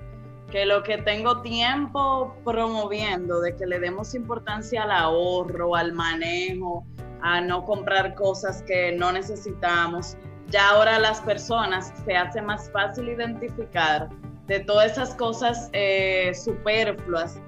[0.50, 6.84] que lo que tengo tiempo promoviendo, de que le demos importancia al ahorro, al manejo,
[7.22, 10.16] a no comprar cosas que no necesitamos,
[10.48, 14.08] ya ahora las personas se hace más fácil identificar
[14.46, 17.38] de todas esas cosas eh, superfluas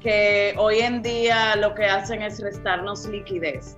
[0.00, 3.76] que hoy en día lo que hacen es restarnos liquidez.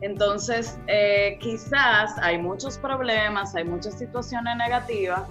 [0.00, 5.22] Entonces, eh, quizás hay muchos problemas, hay muchas situaciones negativas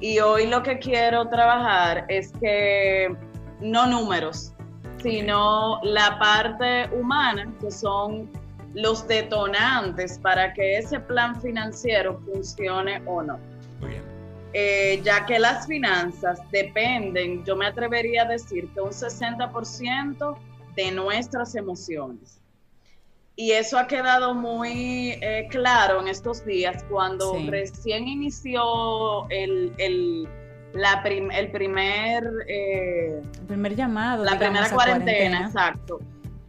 [0.00, 3.16] y hoy lo que quiero trabajar es que
[3.60, 4.52] no números,
[5.02, 8.30] sino la parte humana, que son
[8.74, 13.38] los detonantes para que ese plan financiero funcione o no.
[13.80, 14.02] Muy bien.
[14.52, 20.36] Eh, ya que las finanzas dependen, yo me atrevería a decir que un 60%
[20.74, 22.40] de nuestras emociones.
[23.38, 31.50] Y eso ha quedado muy eh, claro en estos días cuando recién inició la el
[31.50, 32.24] primer...
[32.48, 34.24] Eh, el primer llamado.
[34.24, 36.00] La primera cuarentena, exacto.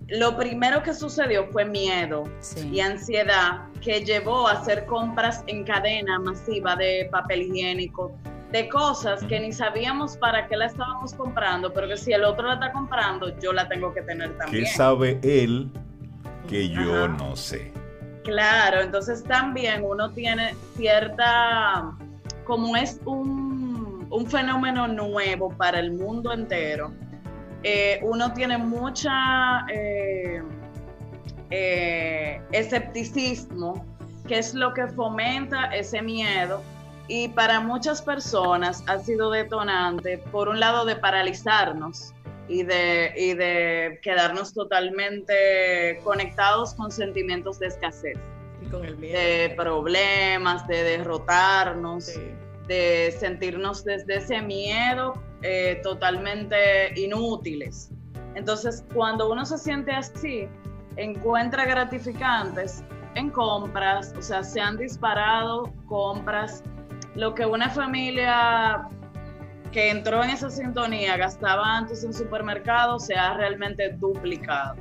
[0.08, 2.24] Lo primero que sucedió fue miedo
[2.72, 8.16] y ansiedad que llevó a hacer compras en cadena masiva de papel higiénico,
[8.54, 12.48] de cosas que ni sabíamos para qué la estábamos comprando, pero que si el otro
[12.48, 14.64] la está comprando, yo la tengo que tener también.
[14.64, 15.70] ¿Qué sabe él
[16.48, 17.72] que yo no sé?
[18.24, 21.96] Claro, entonces también uno tiene cierta,
[22.46, 26.92] como es un, un fenómeno nuevo para el mundo entero,
[27.64, 30.42] eh, uno tiene mucha eh,
[31.50, 33.86] eh, escepticismo,
[34.28, 36.62] que es lo que fomenta ese miedo
[37.08, 42.14] y para muchas personas ha sido detonante, por un lado, de paralizarnos
[42.48, 48.18] y de, y de quedarnos totalmente conectados con sentimientos de escasez,
[49.00, 52.12] de problemas, de derrotarnos,
[52.68, 57.90] de sentirnos desde ese miedo eh, totalmente inútiles.
[58.36, 60.48] Entonces, cuando uno se siente así,
[60.96, 62.84] encuentra gratificantes
[63.16, 66.64] en compras, o sea, se han disparado compras,
[67.16, 68.88] lo que una familia
[69.78, 74.76] que entró en esa sintonía gastaba antes en supermercados se ha realmente duplicado.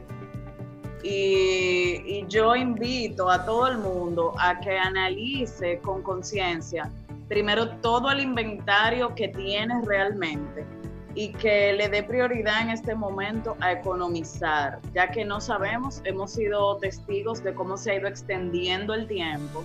[1.03, 6.91] Y, y, yo invito a todo el mundo a que analice con conciencia
[7.29, 10.65] primero todo el inventario que tienes realmente
[11.15, 16.33] y que le dé prioridad en este momento a economizar, ya que no sabemos, hemos
[16.33, 19.63] sido testigos de cómo se ha ido extendiendo el tiempo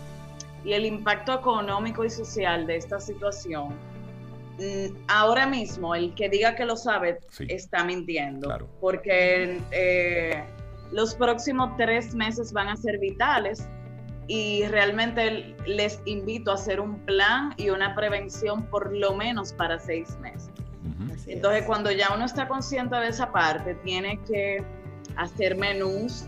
[0.66, 3.91] y el impacto económico y social de esta situación.
[4.62, 10.44] Mm, ahora mismo, el que diga que lo sabe está mintiendo, porque eh,
[10.92, 13.68] los próximos tres meses van a ser vitales
[14.28, 19.80] y realmente les invito a hacer un plan y una prevención por lo menos para
[19.80, 20.52] seis meses.
[21.26, 24.64] Entonces, cuando ya uno está consciente de esa parte, tiene que
[25.16, 26.26] hacer menús,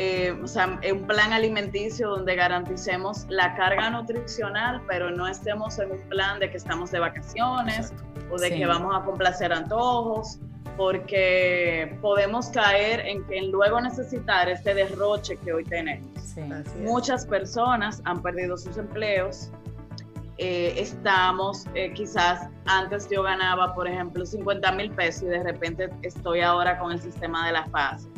[0.00, 5.90] eh, o sea, un plan alimenticio donde garanticemos la carga nutricional, pero no estemos en
[5.90, 7.92] un plan de que estamos de vacaciones
[8.30, 10.38] o de que vamos a complacer antojos,
[10.76, 16.06] porque podemos caer en que luego necesitar este derroche que hoy tenemos.
[16.80, 19.50] Muchas personas han perdido sus empleos.
[20.36, 25.90] Eh, estamos, eh, quizás antes yo ganaba, por ejemplo, 50 mil pesos y de repente
[26.02, 28.08] estoy ahora con el sistema de la fase.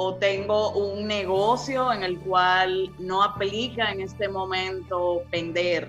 [0.00, 5.88] O tengo un negocio en el cual no aplica en este momento vender.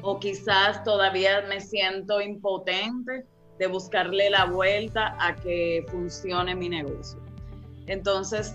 [0.00, 3.26] O quizás todavía me siento impotente
[3.58, 7.20] de buscarle la vuelta a que funcione mi negocio.
[7.86, 8.54] Entonces,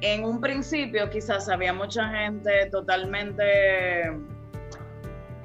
[0.00, 3.44] en un principio quizás había mucha gente totalmente,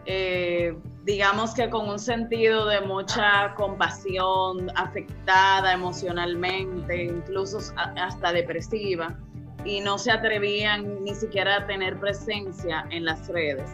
[0.06, 0.74] eh,
[1.04, 9.18] digamos que con un sentido de mucha compasión, afectada emocionalmente, incluso hasta depresiva,
[9.66, 13.70] y no se atrevían ni siquiera a tener presencia en las redes.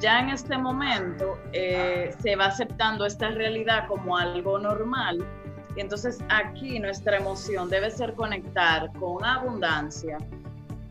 [0.00, 5.24] Ya en este momento eh, se va aceptando esta realidad como algo normal
[5.76, 10.18] y entonces aquí nuestra emoción debe ser conectar con abundancia,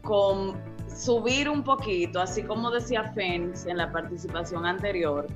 [0.02, 0.54] con
[0.96, 5.28] subir un poquito, así como decía Fénix en la participación anterior,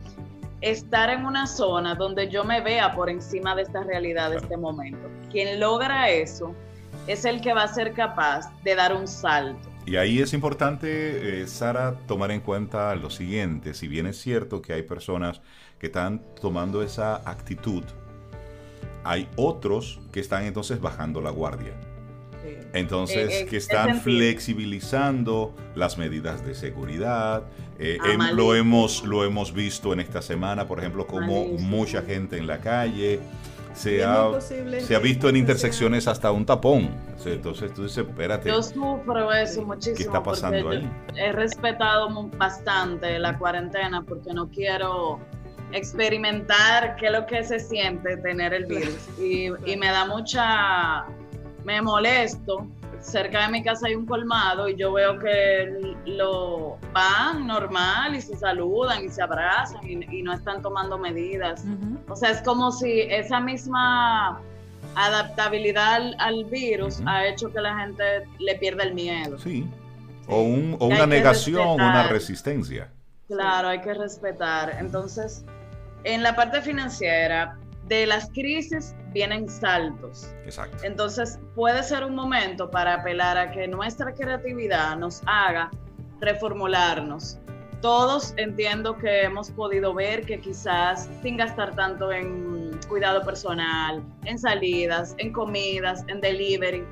[0.61, 4.57] estar en una zona donde yo me vea por encima de esta realidad de este
[4.57, 5.09] momento.
[5.31, 6.53] Quien logra eso
[7.07, 9.69] es el que va a ser capaz de dar un salto.
[9.85, 14.61] Y ahí es importante, eh, Sara, tomar en cuenta lo siguiente, si bien es cierto
[14.61, 15.41] que hay personas
[15.77, 17.83] que están tomando esa actitud
[19.05, 21.73] hay otros que están entonces bajando la guardia.
[22.73, 27.43] Entonces, eh, eh, que están flexibilizando las medidas de seguridad.
[27.79, 32.37] Eh, ah, lo, hemos, lo hemos visto en esta semana, por ejemplo, como mucha gente
[32.37, 33.19] en la calle.
[33.73, 36.89] Se ha, se ha visto en intersecciones hasta un tapón.
[37.25, 38.47] Entonces tú dices, espérate.
[38.47, 39.97] Yo sufro eso muchísimo.
[39.97, 40.89] ¿Qué está pasando ahí?
[41.15, 45.19] He respetado bastante la cuarentena porque no quiero
[45.71, 49.09] experimentar qué es lo que se siente tener el virus.
[49.19, 51.05] Y, me da mucha,
[51.65, 52.67] me molesto.
[53.01, 58.21] Cerca de mi casa hay un colmado y yo veo que lo van normal y
[58.21, 61.63] se saludan y se abrazan y, no están tomando medidas.
[62.07, 64.39] O sea, es como si esa misma
[64.95, 68.03] adaptabilidad al, virus ha hecho que la gente
[68.39, 69.37] le pierda el miedo.
[69.37, 69.67] Sí.
[70.27, 72.89] O, un, o una negación, una resistencia.
[73.27, 74.77] Claro, hay que respetar.
[74.79, 75.43] Entonces,
[76.03, 77.57] en la parte financiera,
[77.87, 80.33] de las crisis vienen saltos.
[80.43, 80.77] Exacto.
[80.83, 85.71] Entonces, puede ser un momento para apelar a que nuestra creatividad nos haga
[86.19, 87.39] reformularnos,
[87.81, 94.39] todos entiendo que hemos podido ver que quizás sin gastar tanto en cuidado personal, en
[94.39, 96.83] salidas, en comidas, en delivery,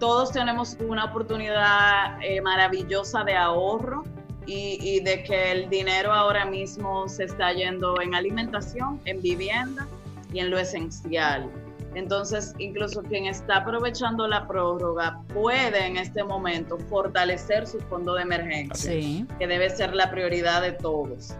[0.00, 4.02] todos tenemos una oportunidad eh, maravillosa de ahorro
[4.44, 9.86] y, y, de que el dinero ahora mismo se está yendo en alimentación, en vivienda
[10.32, 11.50] y en lo esencial.
[11.94, 18.22] Entonces, incluso quien está aprovechando la prórroga puede en este momento fortalecer su fondo de
[18.22, 21.34] emergencia, que debe ser la prioridad de todos,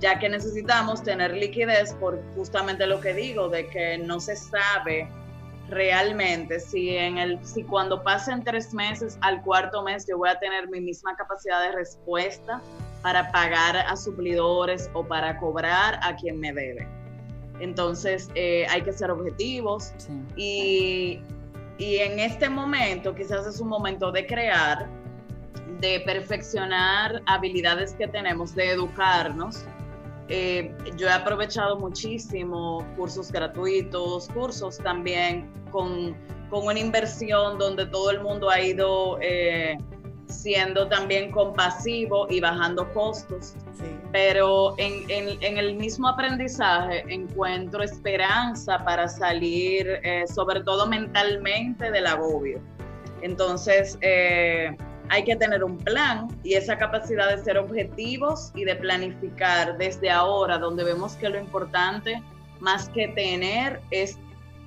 [0.00, 5.08] ya que necesitamos tener liquidez por justamente lo que digo, de que no se sabe
[5.68, 10.38] realmente si en el si cuando pasen tres meses al cuarto mes yo voy a
[10.38, 12.60] tener mi misma capacidad de respuesta
[13.02, 17.01] para pagar a suplidores o para cobrar a quien me debe.
[17.62, 19.92] Entonces eh, hay que ser objetivos
[20.34, 21.20] y,
[21.78, 24.88] y en este momento quizás es un momento de crear,
[25.78, 29.64] de perfeccionar habilidades que tenemos, de educarnos.
[30.28, 36.16] Eh, yo he aprovechado muchísimo cursos gratuitos, cursos también con,
[36.50, 39.78] con, una inversión donde todo el mundo ha ido eh,
[40.32, 43.54] siendo también compasivo y bajando costos.
[44.10, 52.06] Pero en, en, el mismo aprendizaje encuentro esperanza para salir, eh, sobre todo mentalmente, del
[52.06, 52.60] agobio.
[53.22, 54.76] Entonces, eh,
[55.08, 60.10] hay que tener un plan y esa capacidad de ser objetivos y de planificar desde
[60.10, 62.22] ahora, donde vemos que lo importante,
[62.60, 64.18] más que tener, es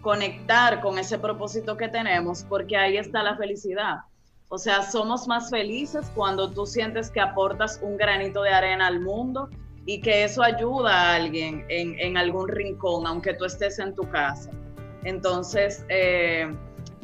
[0.01, 4.01] conectar con ese propósito que tenemos, porque ahí está la felicidad
[4.49, 8.99] o sea, somos más felices cuando tú sientes que aportas un granito de arena al
[8.99, 9.49] mundo
[9.85, 14.51] y que eso ayuda a alguien en, algún rincón, aunque tú estés en tu casa.
[15.03, 16.51] Entonces, eh,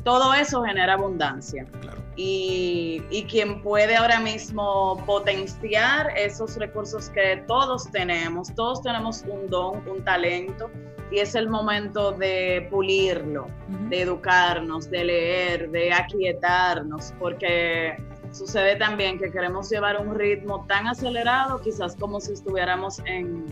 [0.03, 1.67] todo eso genera abundancia.
[2.15, 9.49] Y, y, quien puede ahora mismo potenciar esos recursos que todos tenemos, todos tenemos un
[9.49, 10.69] don, un talento,
[11.11, 13.47] y es el momento de pulirlo,
[13.89, 17.97] de educarnos, de leer, de aquietarnos, porque
[18.31, 23.45] sucede también que queremos llevar un ritmo tan acelerado, quizás como si estuviéramos en,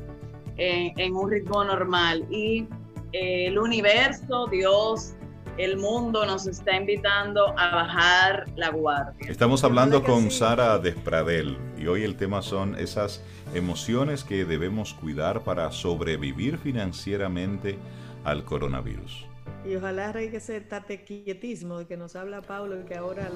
[0.56, 2.26] en, un ritmo normal.
[2.30, 2.66] Y
[3.12, 5.16] eh, el universo, Dios,
[5.60, 9.30] el mundo nos está invitando a bajar la guardia.
[9.30, 13.22] Estamos hablando con Sara Despradel y hoy el tema son esas
[13.54, 17.78] emociones que debemos cuidar para sobrevivir financieramente
[18.24, 19.26] al coronavirus.
[19.66, 23.30] Y ojalá que ese tatequietismo de que nos habla Pablo y que ahora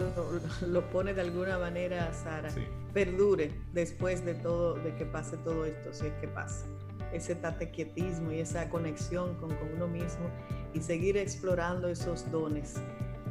[0.66, 2.48] lo, pone de alguna manera Sara,
[2.94, 6.68] perdure después de todo, de que pase todo esto, si es que pasa.
[7.12, 10.30] Ese tatequietismo y esa conexión con, con uno mismo
[10.74, 12.76] y seguir explorando esos dones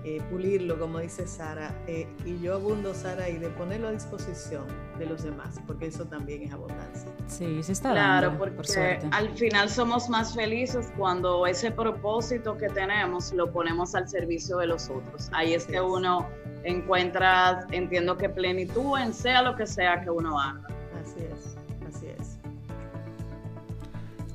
[0.04, 4.64] eh, pulirlo, como dice Sara, eh, y yo abundo, Sara, y de ponerlo a disposición
[4.98, 7.08] de los demás, porque eso también es abundancia.
[7.28, 12.68] Sí, se está claro, dando, porque al final somos más felices cuando ese propósito que
[12.68, 15.30] tenemos lo ponemos al servicio de los otros.
[15.32, 16.28] Ahí es que uno
[16.64, 20.66] encuentra, entiendo que plenitud en sea lo que sea que uno haga.
[21.00, 21.51] Así es.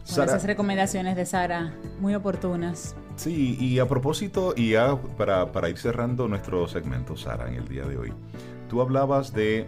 [0.10, 2.96] Esas recomendaciones de Sara, muy oportunas.
[3.16, 7.68] Sí, y a propósito, y ya para, para ir cerrando nuestro segmento, Sara, en el
[7.68, 8.14] día de hoy,
[8.70, 9.66] tú hablabas de,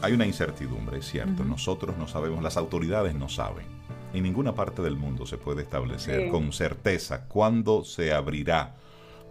[0.00, 3.66] hay una incertidumbre, es cierto, nosotros no sabemos, las autoridades no saben.
[4.14, 8.74] En ninguna parte del mundo se puede establecer con certeza cuándo se abrirá,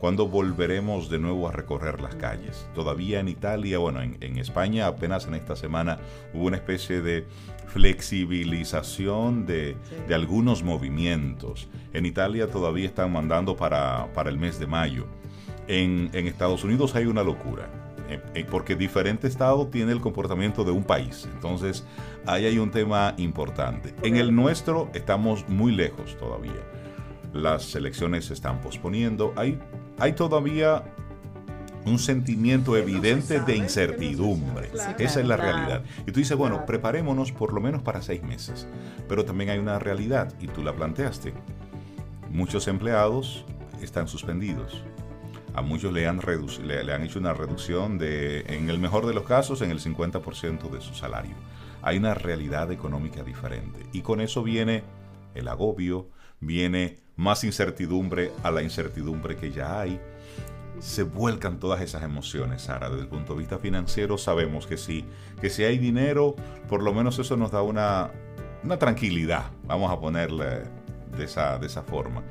[0.02, 2.68] cuándo volveremos de nuevo a recorrer las calles.
[2.74, 6.00] Todavía en Italia, bueno, en, en España apenas en esta semana
[6.34, 7.28] hubo una especie de
[7.72, 9.78] flexibilización de,
[10.14, 11.70] algunos movimientos.
[11.94, 15.06] En Italia todavía están mandando para, el mes de mayo.
[15.68, 17.70] En, Estados Unidos hay una locura,
[18.10, 21.30] eh, eh, porque diferente estado tiene el comportamiento de un país.
[21.32, 21.86] Entonces,
[22.26, 23.94] ahí hay un tema importante.
[24.04, 26.71] En el nuestro estamos muy lejos todavía.
[27.34, 29.34] Las elecciones se están posponiendo.
[29.36, 29.60] Hay,
[30.00, 30.84] hay todavía
[31.86, 34.70] un sentimiento evidente de incertidumbre.
[35.00, 35.84] Esa es la realidad.
[36.06, 38.68] Y tú dices, bueno, preparémonos por lo menos para seis meses.
[39.08, 41.34] Pero también hay una realidad, y tú la planteaste.
[42.30, 43.46] Muchos empleados
[43.82, 44.84] están suspendidos.
[45.54, 46.22] A muchos le han,
[46.64, 50.70] le, han hecho una reducción de, en el mejor de los casos, en el 50%
[50.70, 51.36] de su salario.
[51.82, 53.86] Hay una realidad económica diferente.
[53.92, 54.84] Y con eso viene
[55.34, 56.08] el agobio,
[56.42, 60.00] viene más incertidumbre a la incertidumbre que ya hay
[60.80, 62.90] se vuelcan todas esas emociones, Sara.
[62.90, 65.06] Desde el punto de vista financiero sabemos que sí,
[65.40, 66.36] que si hay dinero,
[66.68, 68.10] por lo menos eso nos da una,
[68.64, 70.64] una tranquilidad, vamos a ponerle
[71.16, 72.24] de esa, de esa forma.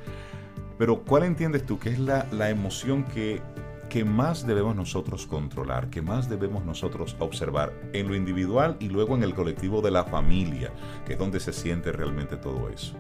[0.79, 3.41] Pero ¿cuál entiendes tú que es la, la emoción que
[3.89, 9.17] que más debemos nosotros controlar, que más debemos nosotros observar en lo individual y luego
[9.17, 10.73] en el colectivo de la familia,
[11.05, 12.95] que es donde se siente realmente todo eso?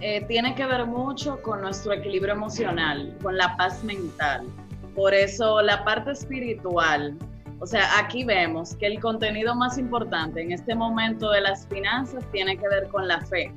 [0.00, 4.46] Eh, tiene que ver mucho con nuestro equilibrio emocional, con la paz mental.
[4.94, 7.16] Por eso la parte espiritual,
[7.60, 12.24] o sea, aquí vemos que el contenido más importante en este momento de las finanzas
[12.32, 13.52] tiene que ver con la fe.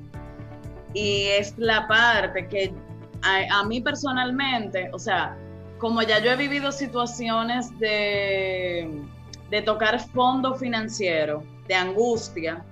[0.94, 2.74] Y es la parte que
[3.22, 5.36] a, mí personalmente, o sea,
[5.80, 9.02] como ya yo he vivido situaciones de,
[9.50, 12.64] de tocar fondo financiero, de angustia,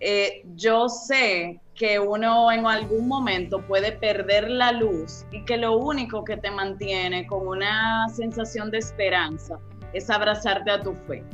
[0.00, 5.76] eh, yo sé que uno en algún momento puede perder la luz y que lo
[5.76, 9.58] único que te mantiene con una sensación de esperanza
[9.92, 11.24] es abrazarte a tu fe.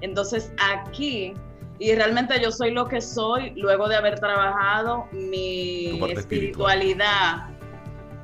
[0.00, 1.34] Entonces aquí,
[1.78, 7.48] y realmente yo soy lo que soy luego de haber trabajado mi espiritualidad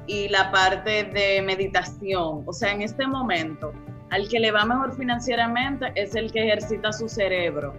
[0.06, 2.42] y la parte de meditación.
[2.46, 3.72] O sea, en este momento,
[4.10, 7.74] al que le va mejor financieramente es el que ejercita su cerebro.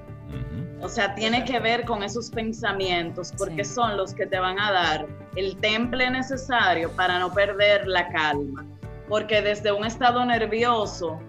[0.85, 4.71] O sea, tiene que ver con esos pensamientos, porque son los que te van a
[4.71, 8.63] dar el temple necesario para no perder la calma.
[9.09, 11.19] Porque desde un estado nervioso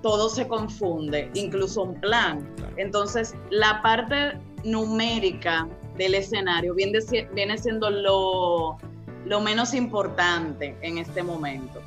[0.00, 2.48] todo se confunde, incluso un plan.
[2.76, 5.66] Entonces, la parte numérica
[5.96, 7.00] del escenario viene,
[7.34, 8.78] viene siendo lo,
[9.26, 11.82] lo menos importante en este momento.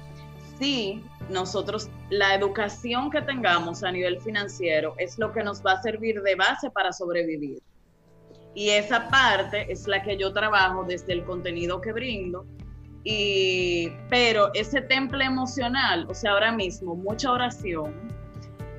[0.63, 5.81] Sí, nosotros, la educación que tengamos a nivel financiero es lo que nos va a
[5.81, 7.61] servir de base para sobrevivir.
[8.55, 12.45] Y esa parte es la que yo trabajo desde el contenido que brindo
[13.03, 17.93] y, pero ese temple emocional, o sea, ahora mismo, mucha oración.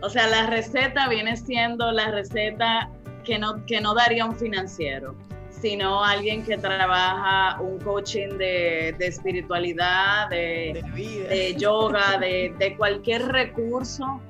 [0.01, 2.91] O sea, la receta viene siendo la receta
[3.25, 5.15] que no, que no daría un financiero,
[5.65, 14.21] sino alguien que trabaja un coaching de, espiritualidad, de, yoga, de, cualquier recurso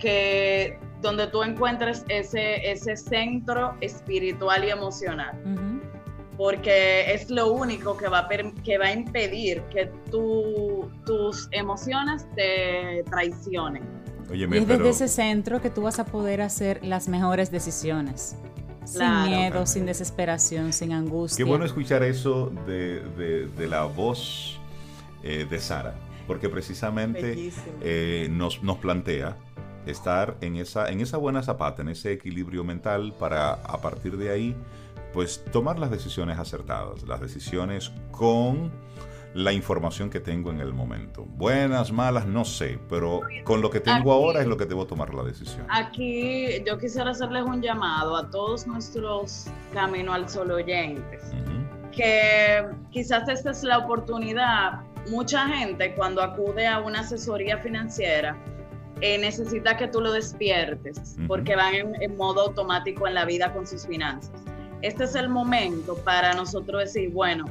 [0.00, 5.38] que donde tú encuentres ese, ese centro espiritual y emocional
[6.36, 8.28] porque es lo único que va a,
[8.64, 13.84] que va a impedir que tus emociones te traicionen.
[14.32, 18.36] y es desde ese centro que tú vas a poder hacer las mejores decisiones.
[18.90, 21.44] Sin miedo, sin desesperación, sin angustia.
[21.44, 23.00] Qué bueno escuchar eso de,
[23.56, 24.58] de, la voz
[25.22, 25.94] eh, de Sara,
[26.26, 27.52] porque precisamente
[27.82, 29.36] eh, nos, nos plantea
[29.86, 34.30] estar en esa, en esa buena zapata, en ese equilibrio mental para a partir de
[34.30, 34.56] ahí
[35.12, 38.70] pues tomar las decisiones acertadas, las decisiones con
[39.34, 41.24] la información que tengo en el momento.
[41.24, 45.14] Buenas, malas, no sé, pero con lo que tengo ahora es lo que debo tomar
[45.14, 45.66] la decisión.
[45.68, 51.22] Aquí yo quisiera hacerles un llamado a todos nuestros Camino al Sol oyentes,
[51.92, 54.80] que quizás esta es la oportunidad.
[55.10, 58.36] Mucha gente cuando acude a una asesoría financiera
[59.00, 63.66] eh, necesita que tú lo despiertes, porque van en modo automático en la vida con
[63.66, 64.40] sus finanzas
[64.82, 67.44] este es el momento para nosotros decir, bueno,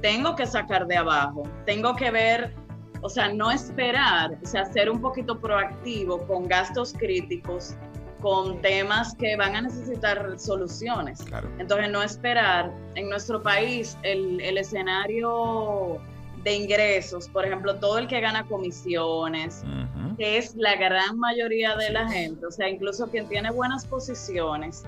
[0.00, 2.54] tengo que sacar de abajo, tengo que ver,
[3.02, 7.76] o sea, no esperar, o sea, ser un poquito proactivo con gastos críticos,
[8.20, 11.24] con temas que van a necesitar soluciones.
[11.58, 12.72] Entonces, no esperar.
[12.96, 15.98] En nuestro país, el, escenario
[16.42, 19.62] de ingresos, por ejemplo, todo el que gana comisiones,
[20.16, 24.84] que es la gran mayoría de la gente, o sea, incluso quien tiene buenas posiciones,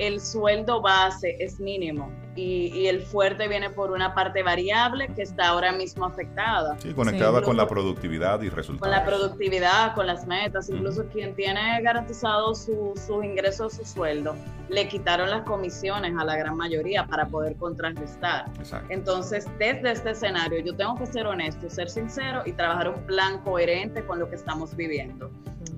[0.00, 5.48] el sueldo base es mínimo y, el fuerte viene por una parte variable que está
[5.48, 6.78] ahora mismo afectada.
[6.78, 8.80] Sí, conectada con la productividad y resultados.
[8.80, 14.34] Con la productividad, con las metas, incluso quien tiene garantizado sus su ingresos, su sueldo,
[14.70, 18.46] le quitaron las comisiones a la gran mayoría para poder contrarrestar.
[18.88, 23.42] Entonces, desde este escenario, yo tengo que ser honesto, ser sincero y trabajar un plan
[23.44, 25.30] coherente con lo que estamos viviendo,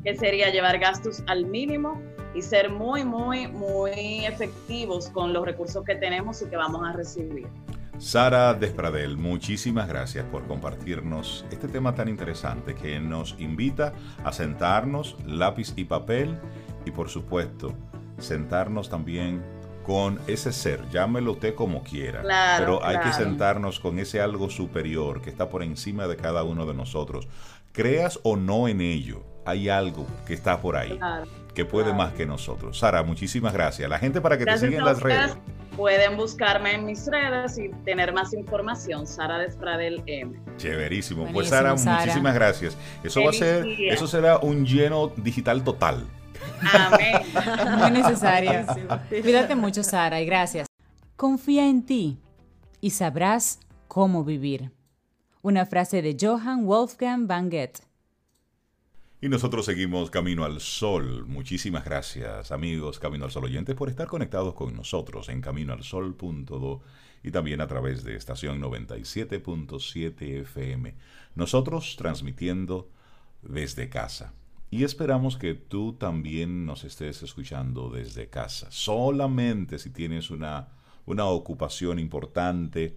[0.04, 2.00] que sería llevar gastos al mínimo
[2.34, 6.92] y ser muy, muy, muy efectivos con los recursos que tenemos y que vamos a
[6.92, 7.46] recibir.
[7.98, 13.92] Sara Despradel, muchísimas gracias por compartirnos este tema tan interesante que nos invita
[14.24, 16.36] a sentarnos lápiz y papel
[16.84, 17.72] y por supuesto
[18.18, 19.40] sentarnos también
[19.84, 22.22] con ese ser, llámelo usted como quiera,
[22.58, 26.66] pero hay que sentarnos con ese algo superior que está por encima de cada uno
[26.66, 27.28] de nosotros.
[27.72, 30.98] Creas o no en ello, hay algo que está por ahí
[31.54, 32.78] que puede más que nosotros.
[32.78, 33.88] Sara, muchísimas gracias.
[33.88, 35.36] La gente para que te siga en las redes.
[35.76, 39.06] Pueden buscarme en mis redes y tener más información.
[39.06, 40.38] Sara Despradel M.
[40.58, 41.26] Chéverísimo.
[41.32, 42.76] Pues Sara, muchísimas gracias.
[43.02, 46.06] Eso va a ser, eso será un lleno digital total.
[46.72, 47.22] Amén.
[47.78, 48.66] Muy necesario.
[49.08, 50.66] Cuídate mucho, Sara, y gracias.
[51.16, 52.18] Confía en ti
[52.80, 54.72] y sabrás cómo vivir.
[55.40, 57.80] Una frase de Johann Wolfgang van Goethe.
[59.24, 61.24] Y nosotros seguimos Camino al Sol.
[61.28, 66.82] Muchísimas gracias, amigos Camino al Sol oyentes, por estar conectados con nosotros en caminoalsol.do
[67.22, 70.96] y también a través de estación 97.7 FM.
[71.36, 72.90] Nosotros transmitiendo
[73.42, 74.32] desde casa.
[74.72, 78.72] Y esperamos que tú también nos estés escuchando desde casa.
[78.72, 80.66] Solamente si tienes una,
[81.06, 82.96] una ocupación importante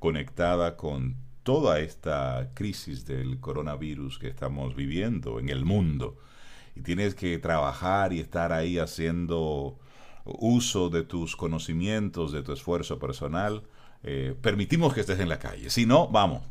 [0.00, 6.16] conectada con toda esta crisis del coronavirus que estamos viviendo en el mundo
[6.74, 9.78] y tienes que trabajar y estar ahí haciendo
[10.24, 13.62] uso de tus conocimientos, de tu esfuerzo personal,
[14.02, 15.70] eh, permitimos que estés en la calle.
[15.70, 16.42] Si no, vamos,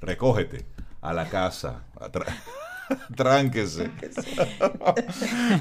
[0.00, 0.66] recógete
[1.00, 1.84] a la casa,
[3.16, 3.90] tránquese.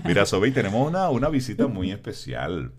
[0.05, 2.72] Mira, Sobe, tenemos una, una visita muy especial.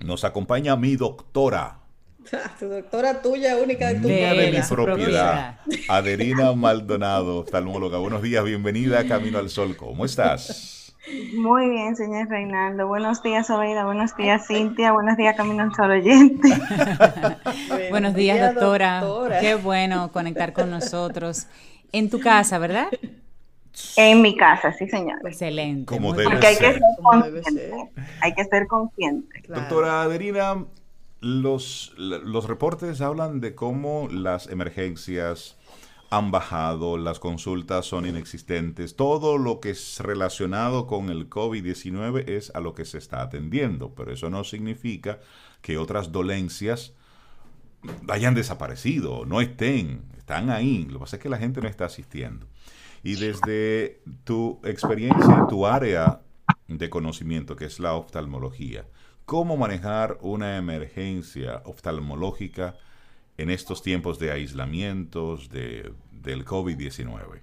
[0.00, 1.79] Nos acompaña mi doctora,
[2.58, 5.58] tu doctora tuya, única de tu de mi propiedad.
[5.88, 7.98] Adelina Maldonado, oftalmóloga.
[7.98, 9.76] Buenos días, bienvenida a Camino al Sol.
[9.76, 10.94] ¿Cómo estás?
[11.34, 12.86] Muy bien, señor Reinaldo.
[12.86, 13.84] Buenos días, Obeida.
[13.84, 14.92] Buenos días, Cintia.
[14.92, 16.48] Buenos días, Camino al Sol oyente.
[17.90, 19.02] Buenos días, doctora.
[19.40, 21.46] Qué bueno conectar con nosotros.
[21.92, 22.88] En tu casa, ¿verdad?
[23.96, 25.18] En mi casa, sí, señor.
[25.24, 25.86] Excelente.
[25.86, 27.72] Como debe Porque hay que ser consciente.
[28.20, 29.42] Hay que ser consciente.
[29.48, 30.64] Doctora Adelina,
[31.20, 35.56] los, los reportes hablan de cómo las emergencias
[36.10, 42.50] han bajado, las consultas son inexistentes, todo lo que es relacionado con el COVID-19 es
[42.54, 45.20] a lo que se está atendiendo, pero eso no significa
[45.62, 46.94] que otras dolencias
[48.08, 51.84] hayan desaparecido, no estén, están ahí, lo que pasa es que la gente no está
[51.84, 52.46] asistiendo.
[53.04, 56.22] Y desde tu experiencia, tu área
[56.66, 58.84] de conocimiento, que es la oftalmología,
[59.30, 62.74] cómo manejar una emergencia oftalmológica
[63.38, 67.40] en estos tiempos de aislamientos de, del COVID-19?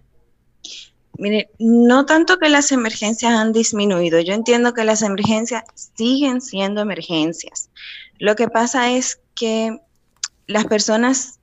[1.18, 5.64] Mire, no tanto que las emergencias han disminuido, yo entiendo que las emergencias
[5.96, 7.70] siguen siendo emergencias.
[8.20, 9.80] Lo que pasa es que
[10.46, 11.40] las personas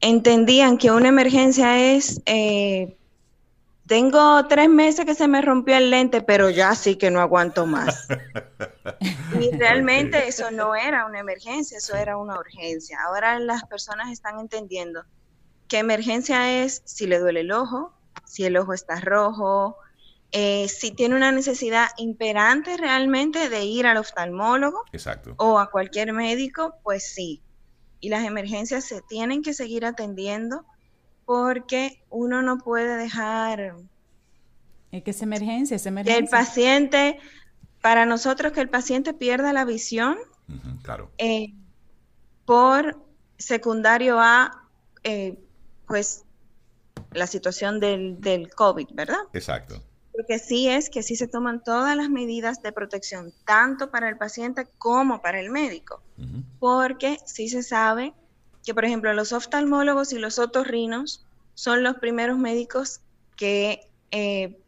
[0.00, 2.96] entendían que una emergencia es eh,
[3.88, 7.66] tengo tres meses que se me rompió el lente, pero ya sí que no aguanto
[7.66, 8.06] más.
[9.40, 12.98] y realmente eso no era una emergencia, eso era una urgencia.
[13.06, 15.02] Ahora las personas están entendiendo
[15.66, 17.94] que emergencia es si le duele el ojo,
[18.24, 19.76] si el ojo está rojo,
[20.32, 25.34] eh, si tiene una necesidad imperante realmente de ir al oftalmólogo Exacto.
[25.38, 27.42] o a cualquier médico, pues sí.
[28.00, 30.66] Y las emergencias se tienen que seguir atendiendo
[31.28, 33.74] porque uno no puede dejar...
[34.90, 36.18] Es que es emergencia, es emergencia.
[36.18, 37.18] Que el paciente,
[37.82, 40.16] para nosotros que el paciente pierda la visión,
[40.82, 41.10] claro.
[41.18, 41.52] Eh,
[42.46, 43.04] por
[43.36, 44.70] secundario a,
[45.04, 45.38] eh,
[45.86, 46.24] pues,
[47.12, 49.20] la situación del, del COVID, ¿verdad?
[49.34, 49.84] Exacto.
[50.12, 54.16] Porque sí es que sí se toman todas las medidas de protección, tanto para el
[54.16, 56.02] paciente como para el médico,
[56.58, 58.14] porque sí se sabe
[58.64, 61.24] que, por ejemplo, los oftalmólogos y los otorrinos
[61.54, 63.00] son los primeros médicos
[63.36, 64.58] que, eh,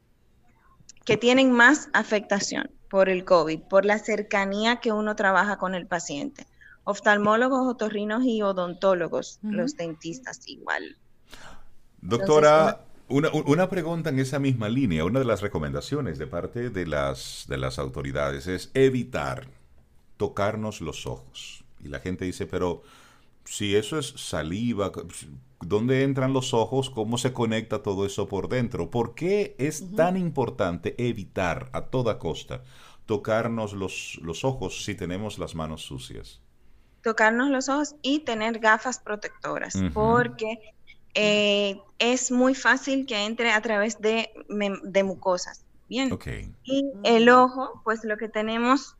[1.04, 5.86] que tienen más afectación por el COVID, por la cercanía que uno trabaja con el
[5.86, 6.46] paciente.
[6.84, 10.96] Oftalmólogos, otorrinos y odontólogos, los dentistas igual.
[12.00, 15.04] Doctora, una, una, pregunta en esa misma línea.
[15.04, 19.46] Una de las recomendaciones de parte de las, de las autoridades es evitar
[20.16, 21.64] tocarnos los ojos.
[21.84, 22.82] Y la gente dice, pero
[23.44, 24.92] si eso es saliva,
[25.60, 26.90] ¿dónde entran los ojos?
[26.90, 28.90] ¿Cómo se conecta todo eso por dentro?
[28.90, 32.62] ¿Por qué es tan importante evitar a toda costa
[33.06, 36.40] tocarnos los, los ojos si tenemos las manos sucias?
[37.02, 40.74] Tocarnos los ojos y tener gafas protectoras, porque
[41.14, 45.64] eh, es muy fácil que entre a través de, de mucosas.
[45.88, 46.16] Bien.
[46.62, 48.96] Y el ojo, pues lo que tenemos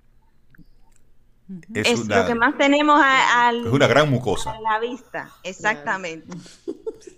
[1.75, 4.53] es, lo que más tenemos a, es una gran mucosa.
[4.53, 6.37] A la vista, exactamente.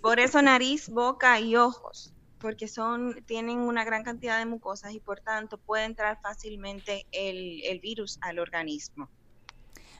[0.01, 4.99] Por eso nariz, boca y ojos, porque son tienen una gran cantidad de mucosas y
[4.99, 9.09] por tanto puede entrar fácilmente el, el virus al organismo.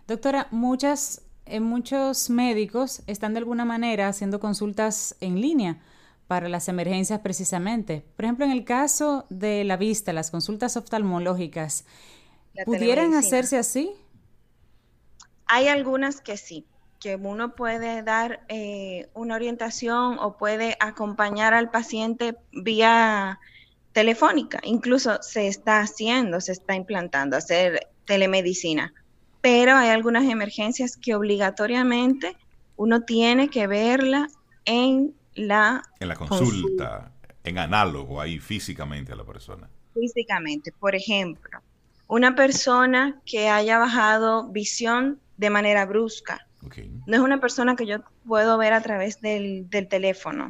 [0.08, 5.82] Doctora, muchas, eh, muchos médicos están de alguna manera haciendo consultas en línea
[6.28, 8.06] para las emergencias precisamente.
[8.16, 11.86] Por ejemplo, en el caso de la vista, las consultas oftalmológicas,
[12.66, 13.92] ¿pudieran hacerse así?
[15.54, 16.66] Hay algunas que sí,
[17.00, 23.40] que uno puede dar eh, una orientación o puede acompañar al paciente vía
[23.92, 24.60] telefónica.
[24.64, 28.96] Incluso se está haciendo, se está implantando, hacer telemedicina.
[29.42, 32.36] Pero hay algunas emergencias que obligatoriamente
[32.76, 34.30] uno tiene que verla
[34.66, 37.12] en la, en la consulta.
[37.44, 39.70] en análogo ahí físicamente a la persona.
[39.94, 41.60] Físicamente, por ejemplo,
[42.08, 46.48] una persona que haya bajado visión de manera brusca.
[47.06, 50.50] No es una persona que yo puedo ver a través del, teléfono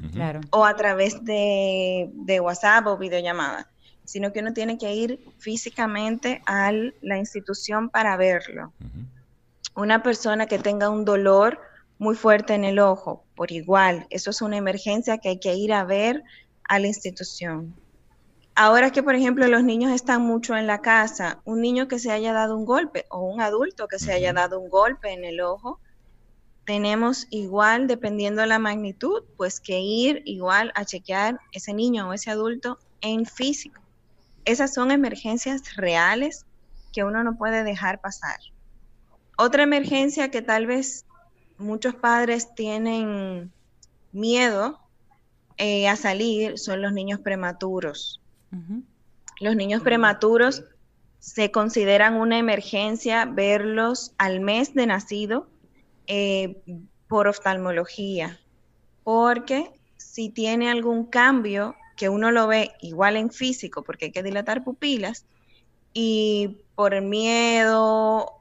[0.51, 3.69] o a través de, WhatsApp o videollamada,
[4.05, 8.73] sino que uno tiene que ir físicamente a la institución para verlo.
[9.76, 11.60] Una persona que tenga un dolor
[11.97, 15.73] muy fuerte en el ojo, por igual, eso es una emergencia que hay que ir
[15.73, 16.23] a ver
[16.68, 17.73] a la institución.
[18.56, 22.12] Ahora que, por ejemplo, los niños están mucho en la casa, un niño que se
[22.12, 25.42] haya dado un golpe o un adulto que se haya dado un golpe en el
[25.42, 25.80] ojo,
[26.64, 32.14] tenemos igual, dependiendo de la magnitud, pues que ir igual a chequear ese niño o
[32.14, 33.82] ese adulto en físico.
[34.46, 36.46] Esas son emergencias reales
[36.94, 38.38] que uno no puede dejar pasar.
[39.36, 41.06] Otra emergencia que tal vez
[41.58, 43.52] muchos padres tienen
[44.12, 44.80] miedo
[45.58, 48.23] eh, a salir son los niños prematuros.
[49.40, 50.64] Los niños prematuros
[51.20, 55.48] se consideran una emergencia verlos al mes de nacido
[56.08, 56.62] eh,
[57.08, 58.40] por oftalmología,
[59.04, 64.24] porque si tiene algún cambio que uno lo ve igual en físico, porque hay que
[64.24, 65.26] dilatar pupilas,
[65.94, 68.32] y por miedo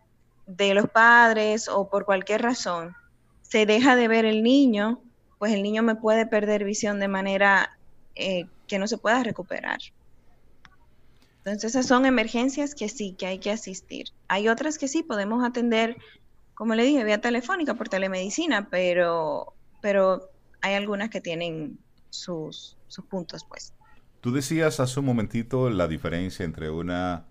[0.47, 2.97] de los padres o por cualquier razón,
[3.43, 5.01] se deja de ver el niño,
[5.39, 7.79] pues el niño me puede perder visión de manera
[8.15, 9.79] eh, que no se pueda recuperar.
[11.45, 14.07] Entonces esas son emergencias que sí, que hay que asistir.
[14.29, 15.97] Hay otras que sí podemos atender,
[16.55, 21.79] como le dije, vía telefónica, por telemedicina, pero, pero hay algunas que tienen
[22.11, 23.73] sus, sus puntos, pues.
[24.21, 27.27] Tú decías hace un momentito la diferencia entre una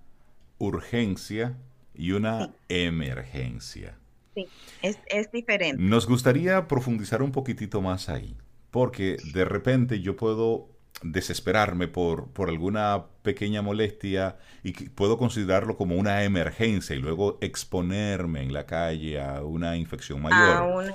[0.57, 1.57] urgencia
[1.95, 3.97] y una emergencia.
[4.35, 4.45] Sí,
[4.81, 5.81] es, es diferente.
[5.81, 8.35] Nos gustaría profundizar un poquitito más ahí,
[8.71, 10.67] porque de repente yo puedo
[11.03, 18.41] desesperarme por, por alguna pequeña molestia y puedo considerarlo como una emergencia y luego exponerme
[18.43, 20.93] en la calle a una infección mayor.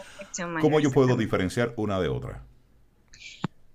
[0.61, 2.43] ¿Cómo yo puedo diferenciar una de otra?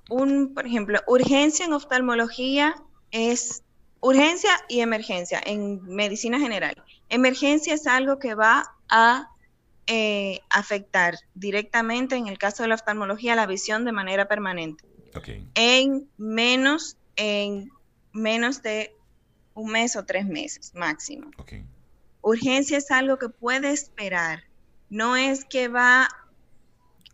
[0.09, 2.75] Un, por ejemplo, urgencia en oftalmología
[3.11, 3.63] es
[3.99, 6.75] urgencia y emergencia en medicina general.
[7.09, 9.29] Emergencia es algo que va a
[9.87, 14.90] eh, afectar directamente, en el caso de la oftalmología, la visión de manera permanente
[15.55, 17.69] en menos, en
[18.13, 18.95] menos de
[19.53, 21.31] un mes o tres meses máximo.
[22.21, 24.43] Urgencia es algo que puede esperar,
[24.89, 26.07] no es que va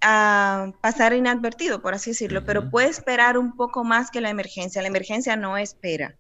[0.02, 4.82] a pasar inadvertido, por así decirlo, pero puede esperar un poco más que la emergencia.
[4.82, 6.16] La emergencia no espera,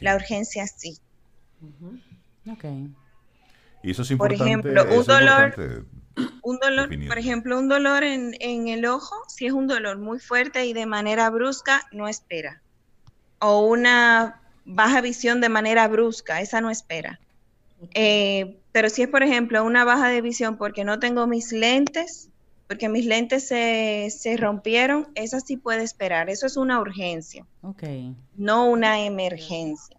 [0.00, 0.98] la urgencia sí.
[3.82, 4.38] Y eso es importante.
[4.38, 5.86] Por ejemplo, un dolor,
[6.42, 8.34] un dolor, por ejemplo, un dolor en,
[8.68, 12.60] el ojo, si es un dolor muy fuerte y de manera brusca, no espera.
[13.40, 17.20] O una baja visión de manera brusca, esa no espera.
[17.94, 22.28] Eh, pero si es, por ejemplo, una baja de visión porque no tengo mis lentes,
[22.66, 26.30] porque mis lentes se, se rompieron, esa sí puede esperar.
[26.30, 27.46] Eso es una urgencia.
[28.36, 29.96] No una emergencia.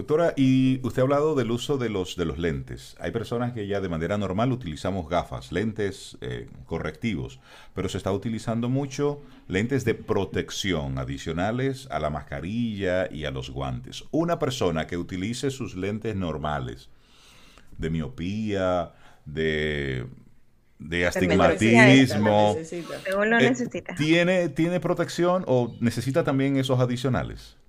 [0.00, 2.96] Doctora, y usted ha hablado del uso de los, de los lentes.
[3.00, 7.38] Hay personas que ya de manera normal utilizamos gafas, lentes eh, correctivos,
[7.74, 13.50] pero se está utilizando mucho lentes de protección adicionales a la mascarilla y a los
[13.50, 14.04] guantes.
[14.10, 16.88] Una persona que utilice sus lentes normales
[17.76, 18.94] de miopía,
[19.26, 20.06] de,
[20.78, 27.59] de astigmatismo, eh, ¿tiene, ¿tiene protección o necesita también esos adicionales?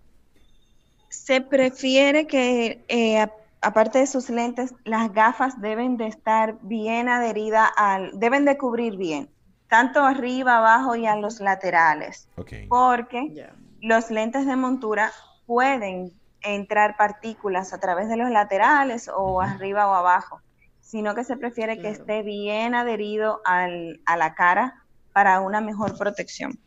[1.12, 3.28] Se prefiere que, eh,
[3.62, 8.96] aparte de sus lentes, las gafas deben de estar bien adheridas al, deben de cubrir
[8.96, 9.30] bien,
[9.68, 12.30] tanto arriba, abajo y a los laterales.
[12.70, 13.46] Porque
[13.82, 15.12] los lentes de montura
[15.46, 20.42] pueden entrar partículas a través de los laterales o arriba o abajo,
[20.80, 25.98] sino que se prefiere que esté bien adherido al, a la cara para una mejor
[25.98, 26.58] protección.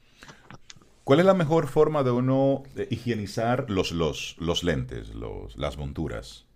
[1.04, 6.46] ¿Cuál es la mejor forma de uno higienizar los, los, los lentes, los, las monturas?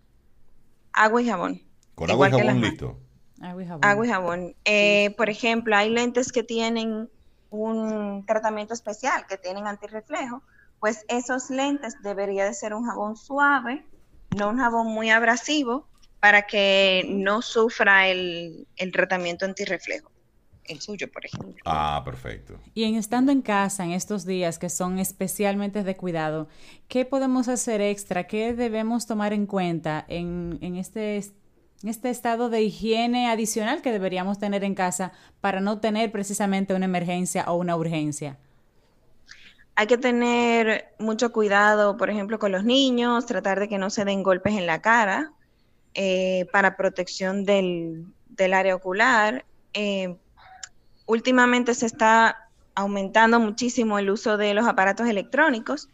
[0.95, 1.63] Agua y jabón.
[1.95, 2.99] ¿Con agua y jabón listo?
[3.43, 3.85] Agua y jabón.
[3.85, 4.57] Agua y jabón.
[4.65, 7.11] Eh, por ejemplo, hay lentes que tienen
[7.51, 10.43] un tratamiento especial, que tienen antirreflejo,
[10.81, 13.85] pues esos lentes debería de ser un jabón suave,
[14.35, 15.87] no un jabón muy abrasivo,
[16.21, 20.11] para que no sufra el, el tratamiento antirreflejo
[20.69, 21.63] el suyo, por ejemplo.
[21.65, 22.59] Ah, perfecto.
[22.75, 26.49] Y en estando en casa en estos días que son especialmente de cuidado,
[26.89, 28.27] ¿qué podemos hacer extra?
[28.27, 33.93] ¿Qué debemos tomar en cuenta en, en este, en este estado de higiene adicional que
[33.93, 38.39] deberíamos tener en casa para no tener precisamente una emergencia o una urgencia?
[39.79, 44.05] hay que tener mucho cuidado, por ejemplo, con los niños, tratar de que no se
[44.05, 45.31] den golpes en la cara
[45.95, 48.07] eh, para protección del,
[48.53, 49.45] área ocular.
[49.75, 50.17] Eh,
[51.09, 55.89] últimamente se está aumentando muchísimo el uso de los aparatos electrónicos.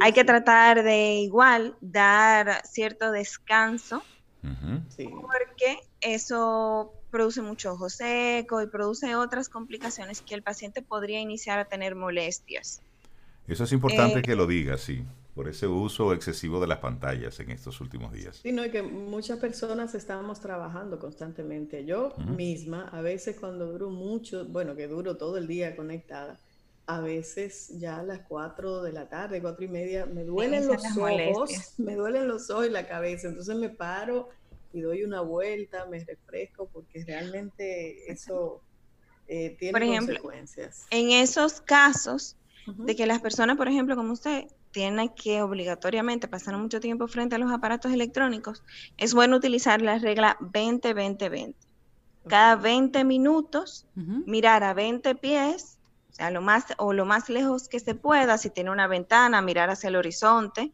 [0.00, 4.02] Hay que tratar de igual dar cierto descanso,
[4.40, 11.58] porque eso produce mucho ojo seco y produce otras complicaciones que el paciente podría iniciar
[11.58, 12.80] a tener molestias.
[13.46, 15.04] Eso es importante eh, que lo diga, sí,
[15.34, 18.40] por ese uso excesivo de las pantallas en estos últimos días.
[18.42, 21.84] Sí, no, y que muchas personas estamos trabajando constantemente.
[21.86, 26.38] Yo misma, a veces cuando duro mucho, bueno, que duro todo el día conectada,
[26.86, 30.82] a veces ya a las 4 de la tarde, cuatro y media, me duelen los
[30.96, 33.28] ojos, me duelen los ojos y la cabeza.
[33.28, 34.28] Entonces me paro
[34.72, 38.60] y doy una vuelta, me refresco, porque realmente eso
[39.28, 40.86] eh, tiene por ejemplo, consecuencias.
[40.90, 42.36] En esos casos
[42.66, 47.36] de que las personas, por ejemplo, como usted, tienen que obligatoriamente pasar mucho tiempo frente
[47.36, 48.62] a los aparatos electrónicos,
[48.96, 51.54] es bueno utilizar la regla 20-20-20.
[52.28, 55.78] Cada 20 minutos, mirar a 20 pies
[56.12, 59.40] o sea, lo más o lo más lejos que se pueda, si tiene una ventana,
[59.40, 60.70] mirar hacia el horizonte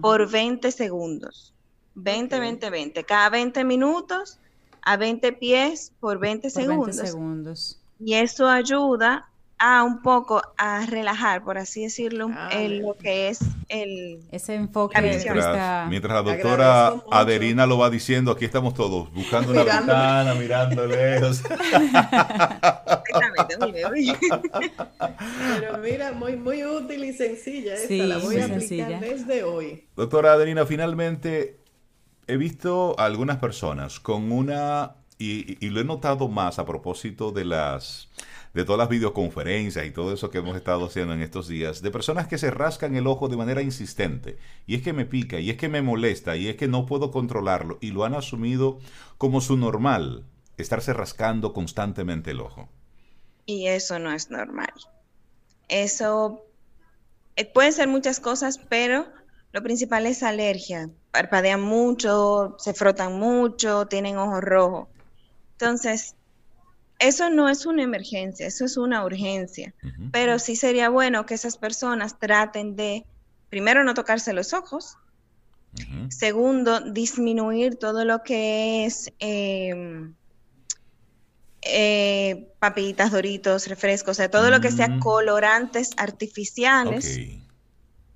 [0.00, 1.52] por 20 segundos.
[1.96, 3.04] 20, 20, 20.
[3.04, 4.38] Cada 20 minutos
[4.82, 6.96] a 20 pies por 20 segundos.
[6.96, 7.80] 20 segundos.
[7.98, 9.28] Y eso ayuda
[9.58, 15.00] a un poco a relajar, por así decirlo, ah, lo que es el ese enfoque.
[15.00, 20.86] Mientras, mientras, la doctora Aderina lo va diciendo, aquí estamos todos buscando una ventana, mirando
[20.86, 21.42] lejos.
[25.60, 29.88] Pero mira, muy, muy útil y sencilla esta, la voy a aplicar desde hoy.
[29.96, 31.60] Doctora Aderina, finalmente
[32.26, 37.46] he visto a algunas personas con una, y lo he notado más a propósito de
[37.46, 38.10] las
[38.56, 41.90] de todas las videoconferencias y todo eso que hemos estado haciendo en estos días, de
[41.90, 44.38] personas que se rascan el ojo de manera insistente.
[44.66, 47.10] Y es que me pica, y es que me molesta, y es que no puedo
[47.10, 48.78] controlarlo, y lo han asumido
[49.18, 50.24] como su normal,
[50.56, 52.70] estarse rascando constantemente el ojo.
[53.44, 54.72] Y eso no es normal.
[55.68, 56.42] Eso
[57.36, 59.06] eh, puede ser muchas cosas, pero
[59.52, 60.88] lo principal es alergia.
[61.10, 64.88] Parpadean mucho, se frotan mucho, tienen ojos rojos.
[65.52, 66.15] Entonces,
[66.98, 69.74] eso no es una emergencia, eso es una urgencia,
[70.12, 73.04] pero sí sería bueno que esas personas traten de,
[73.50, 74.96] primero, no tocarse los ojos,
[76.08, 80.14] segundo, disminuir todo lo que es em,
[81.60, 87.18] eh, papitas, doritos, refrescos, o sea, todo lo que sea colorantes artificiales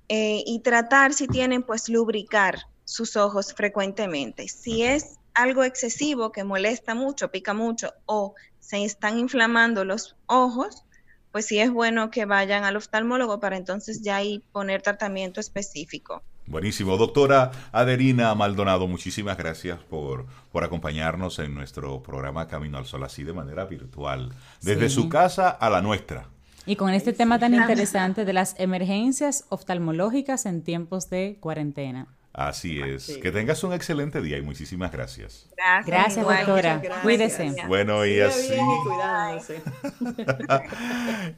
[0.09, 4.47] eh, y tratar, si tienen, pues lubricar sus ojos frecuentemente.
[4.47, 10.83] Si es algo excesivo que molesta mucho, pica mucho o se están inflamando los ojos,
[11.31, 16.23] pues sí es bueno que vayan al oftalmólogo para entonces ya ahí poner tratamiento específico.
[16.47, 16.97] Buenísimo.
[16.97, 23.23] Doctora Aderina Maldonado, muchísimas gracias por, por acompañarnos en nuestro programa Camino al Sol, así
[23.23, 26.27] de manera virtual, desde su casa a la nuestra.
[26.65, 32.07] Y con este tema tan interesante de las emergencias oftalmológicas en tiempos de cuarentena.
[32.33, 33.17] Así es.
[33.21, 35.47] Que tengas un excelente día y muchísimas gracias.
[35.85, 36.81] Gracias, doctora.
[37.03, 37.53] Cuídese.
[37.67, 38.53] Bueno, y así.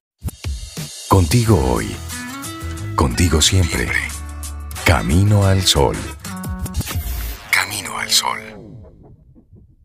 [1.07, 1.95] Contigo hoy.
[2.95, 3.87] Contigo siempre.
[4.85, 5.97] Camino al sol.
[7.51, 8.52] Camino al sol.